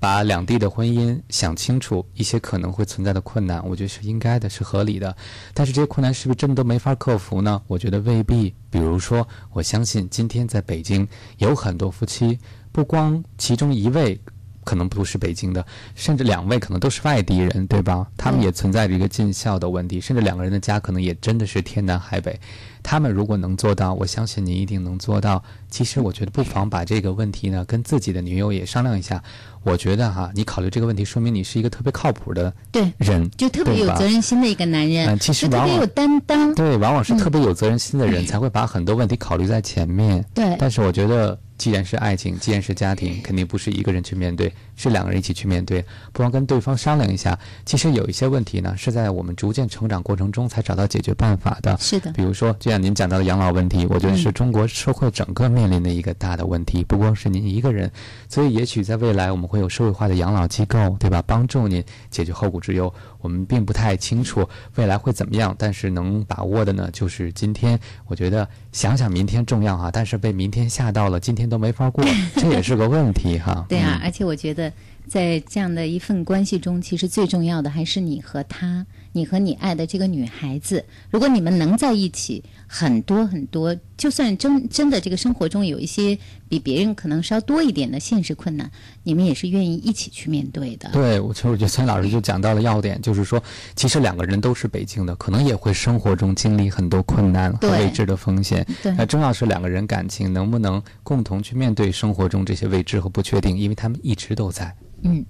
[0.00, 5.16] 把两地的婚姻想清楚一些可能会存在的困难，我觉得是应该的，是合理的。
[5.54, 7.62] 但是这些困难是不是真的都没法克服呢？
[7.68, 8.52] 我觉得未必。
[8.68, 11.06] 比如说，我相信今天在北京
[11.38, 12.36] 有很多夫妻，
[12.72, 14.20] 不光其中一位。
[14.62, 18.06] 可能不是北京的，甚至两位可能都是外地人，对吧？
[18.16, 22.38] 他们也存在着一个尽孝的问题，甚至两个人的家可能也真的是天南海北。
[22.82, 25.42] 他们如果能做到，我相信你一定能做到。
[25.70, 29.22] 其实我觉得不妨把这个问题呢跟自己的女友也商量一下。
[29.62, 35.06] 我觉得哈，你考虑这个问题，说明你是一个特别靠谱的对人，就特别有责任心的一个男人。
[35.08, 40.24] 嗯，其实往往有担当，对，往往是特别有责任心的人 才会把很多问题考虑在前面。
[40.34, 41.38] 对，但是我觉得。
[41.60, 44.50] 既然是爱情，既然是家庭，肯定不是一个人去面对，
[44.80, 45.84] 是两个人一起去面对。
[46.12, 47.38] 不妨跟对方商量一下。
[47.66, 51.76] 其实有一些问题呢，是在我们逐渐成长过程中才找到解决办法的。
[51.78, 52.10] 是的。
[52.12, 57.90] 比如说，就像您讲到的养老问题，我觉得是中国社会整个面临的一个大的问题，不光是您一个人。
[58.28, 61.22] 所以，也许在未来我们会有社会化的养老机构，对吧？
[61.26, 62.92] 帮助您解决后顾之忧。
[63.20, 67.78] 我们并不太清楚未来会怎么样，但是能把握的呢，就是今天。
[68.06, 72.04] 我觉得想想明天重要哈，但是被明天吓到了，今天都没法过，
[72.36, 73.64] 这也是个问题哈。
[73.68, 74.72] 对啊，而且我觉得
[75.06, 78.86] 在这样的一份关系中，其实最重要的还是你和他。
[79.12, 86.16] 你和你爱的这个女孩子，如果你们能在一起，很多很多，就算真真的这个生活中有一些
[86.48, 88.70] 比别人可能稍多一点的现实困难，
[89.02, 90.88] 你们也是愿意一起去面对的。
[90.92, 93.42] 对，我其实我觉得孙老师就讲到了要点，就是说，
[93.74, 98.64] 其实两个人都是北京的，可能也会生活中经历很多困难和未知的风险。
[98.80, 104.72] 对，那重要是两个人感情能不能共同去面对生活中这些未知和不确定，因为他们一直都在。
[105.02, 105.24] 嗯，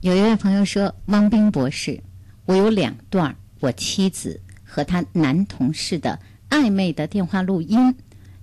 [0.00, 2.00] 有一位朋友说，汪冰博士。
[2.44, 6.18] 我有两段我妻子和她男同事的
[6.50, 7.94] 暧昧的电话录音，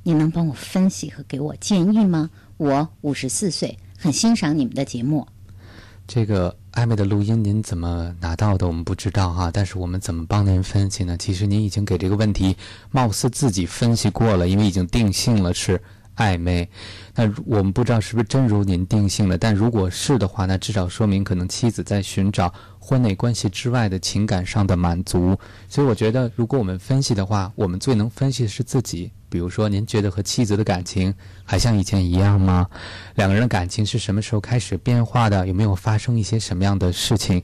[0.03, 2.29] 你能帮我分析和给我建议吗？
[2.55, 5.27] 我五十四岁，很欣赏你们的节目。
[6.07, 8.65] 这个暧昧的录音您怎么拿到的？
[8.65, 11.17] 我们不知道哈，但是我们怎么帮您分析呢？
[11.17, 12.55] 其实您已经给这个问题
[12.89, 15.81] 貌似自己分析过了，因为已经定性了是
[16.19, 16.69] 暧昧。
[17.15, 22.53] 那我们不知道是不是真如您定性的，但如果是的话，那至少说明可能妻子在寻找。
[22.81, 29.11] 婚内关系之外的情感上的满足，所以我觉得，如果我们分析的话，我们最能分析的是自己。
[29.29, 31.13] 比如说，您觉得和妻子的感情
[31.43, 32.67] 还像以前一样吗？
[33.13, 35.45] 两个人的感情是什么时候开始变化的？
[35.45, 37.43] 有没有发生一些什么样的事情？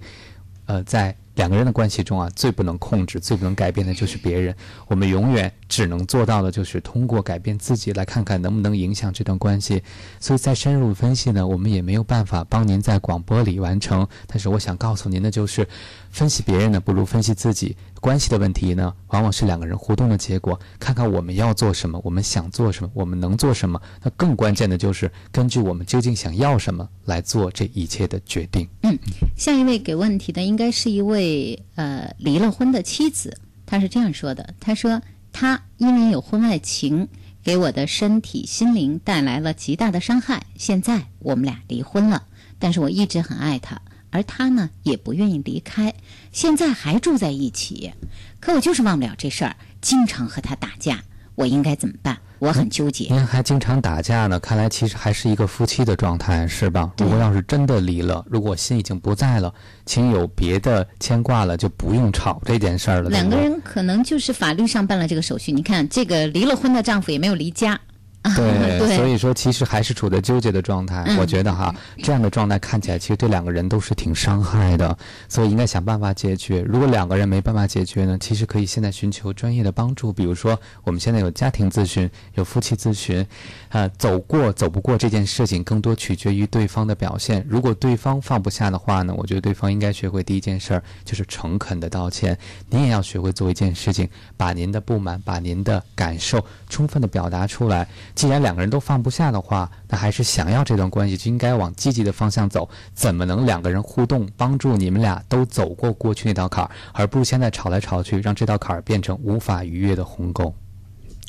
[0.65, 1.15] 呃，在。
[1.35, 4.55] 两个人的关系中啊，最不能控制、最不能改变的就是别人。
[4.87, 9.83] 我们永远只能做到的就是通过改变自己，来看看能不能影响这段关系。
[10.19, 14.07] 所以，在深入分析呢，我们也没有办法帮您在广播里完成。
[14.27, 15.67] 但是，我想告诉您的就是，
[16.15, 17.75] 分析别人呢，不如分析自己。
[17.99, 20.57] 关系的问题呢，往往是两个人互动的结果。
[20.79, 23.81] 看看我们要做什么，我们想做什么，我们能做什么。
[24.01, 28.65] 那更关键的就是根据我们究竟想要什么来做这一切的决定。
[28.83, 28.97] 嗯，
[29.35, 35.01] 下一位给问题的应该是一位呃离了婚的妻子，她是这样说的：她说
[35.33, 37.09] 她因为有婚外情，
[37.43, 40.45] 给我的身体、心灵带来了极大的伤害。
[40.55, 42.23] 现在我们俩离婚了，
[42.57, 43.81] 但是我一直很爱他，
[44.15, 45.93] 而他呢也不愿意离开，
[46.31, 47.91] 现在还住在一起。
[48.39, 51.01] 可我就是忘不了这事儿，经常和他打架，
[51.35, 52.17] 我应该怎么办？
[52.39, 53.09] 我很纠结。
[53.11, 56.89] 您还经常打架呢，看来其实还是一个夫妻的状态，是吧？
[56.97, 59.53] 如果要是真的离了，如果心已经不在了，
[59.85, 63.09] 情有别的牵挂了，就不用吵这件事儿了。
[63.09, 65.51] 两个人可能就是法律上办了这个手续。
[65.51, 67.77] 你看，这个离了婚的丈夫也没有离家。
[68.35, 71.05] 对，所以说其实还是处在纠结的状态。
[71.19, 74.97] 我觉得哈，这样的状态看起来其实对两个人都是挺伤害的，
[75.29, 76.61] 所以应该想办法解决。
[76.63, 83.23] 如果两个人没办法解决呢，其实可以现在寻求专业的帮助，比如说我们现在有家庭咨询，有夫妻咨询，
[83.69, 87.45] 啊，走过走不过这件事情，更多取决于对方的表现。
[87.47, 92.35] 如果对方放不下的话呢，我觉得对方应该学会第一件事儿就是诚恳的道歉。
[92.69, 97.87] 您也要学会做一件事情，把您的不满、把您的感受充分的表达出来。
[98.15, 102.67] 既然两个人都放不下的话，那还是想要这段关系，就应该往积极的方向走。
[102.93, 110.53] 怎么能两个人互动，帮助你们俩都走过过去那道坎儿，而不是现在吵来吵去，让这道坎儿变成无法逾越的鸿沟？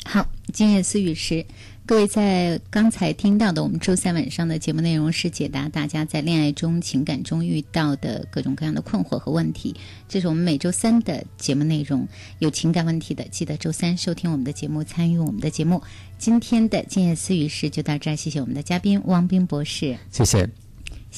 [0.05, 1.45] 好，今夜思雨时。
[1.87, 9.73] 各位在刚才听到的，我们周三晚上的节目内容是解答大家在恋爱中、情感中遇到的各种各样的困惑和问题。
[10.09, 12.05] 这是我们每周三的节目内容。
[12.39, 15.81] 有情感问题的，记得周三收听我们的节目，参与我们的节目。
[16.17, 20.66] 今天的今夜思语时就到这儿，谢谢我们的嘉宾汪斌博士，谢谢。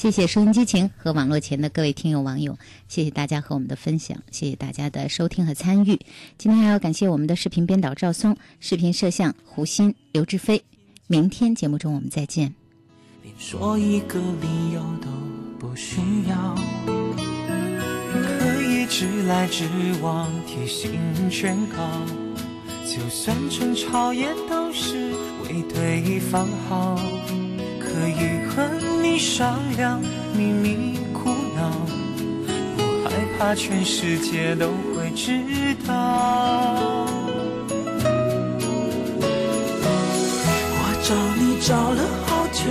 [0.00, 2.56] 谢谢收音机前和网络前的各位听友网友，
[2.88, 6.00] 谢谢大家和我们的分享，谢谢大家的收听和参与。
[6.38, 10.64] 今天还要感谢我们的视频编导赵松，视频摄像胡鑫、刘志飞。
[11.06, 12.54] 明天节目中我们再见。
[13.22, 15.10] 连说一个理由都
[15.58, 16.54] 不需要，
[16.86, 19.68] 可以直来直
[20.00, 20.98] 往，贴心
[21.28, 21.76] 劝告，
[22.86, 25.12] 就算争吵也都是
[25.44, 26.98] 为对方好。
[27.78, 28.62] 可以和
[29.20, 30.00] 商量，
[30.34, 31.70] 秘密苦恼，
[32.74, 35.42] 不害怕全世界都会知
[35.86, 35.92] 道。
[40.72, 42.64] 我找你找了好久，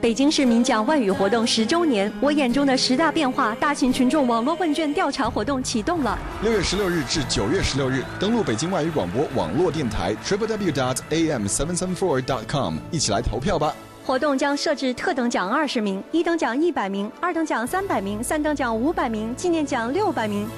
[0.00, 6.18] 北京市民讲外语活动十周年，我眼中的十大变化大型群众网络问卷调查活动启动了。
[6.42, 13.74] 六月十六日至九月十六日，登录北京外语广播网络电台，Triple W dot AM 774 dot com 一起来投票吧。
[14.04, 20.48] 活动将设置特等奖二十名，一等奖一百名，二等奖三百名，三等奖五百名，纪念奖六百名。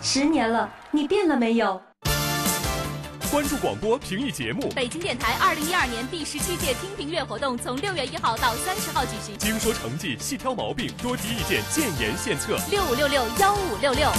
[0.00, 1.80] 十年了，你变了没有？
[3.30, 4.70] 关注广播评议节目。
[4.74, 9.36] 北京电台二零一二年第十七届听评月活动从六月一号到三十号举行。
[9.36, 12.58] 精说成绩，细挑毛病，多提意见，建言献策。
[12.70, 14.10] 六五六六幺五六六。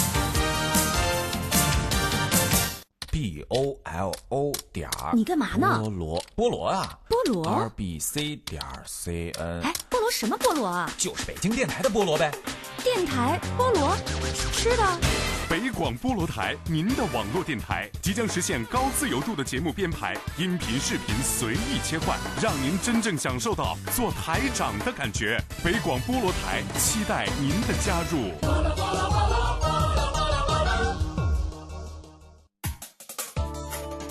[3.19, 5.11] B o l o 点儿。
[5.13, 5.81] 你干嘛呢？
[5.83, 6.97] 菠萝，菠萝啊。
[7.09, 7.45] 菠萝。
[7.45, 9.61] r b c 点 c n。
[9.61, 10.89] 哎，菠萝什么菠萝啊？
[10.97, 12.31] 就是北京电台的菠萝呗。
[12.81, 13.93] 电台菠萝，
[14.53, 14.83] 吃的。
[15.49, 25.37] 北广菠萝台，您的网络电台即将实现高自由度的节目编排，音频、视频随意切换，让您真正享受到做台长的感觉。
[25.61, 29.58] 北广菠萝台，期待您的加入。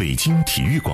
[0.00, 0.88] 北京体育广。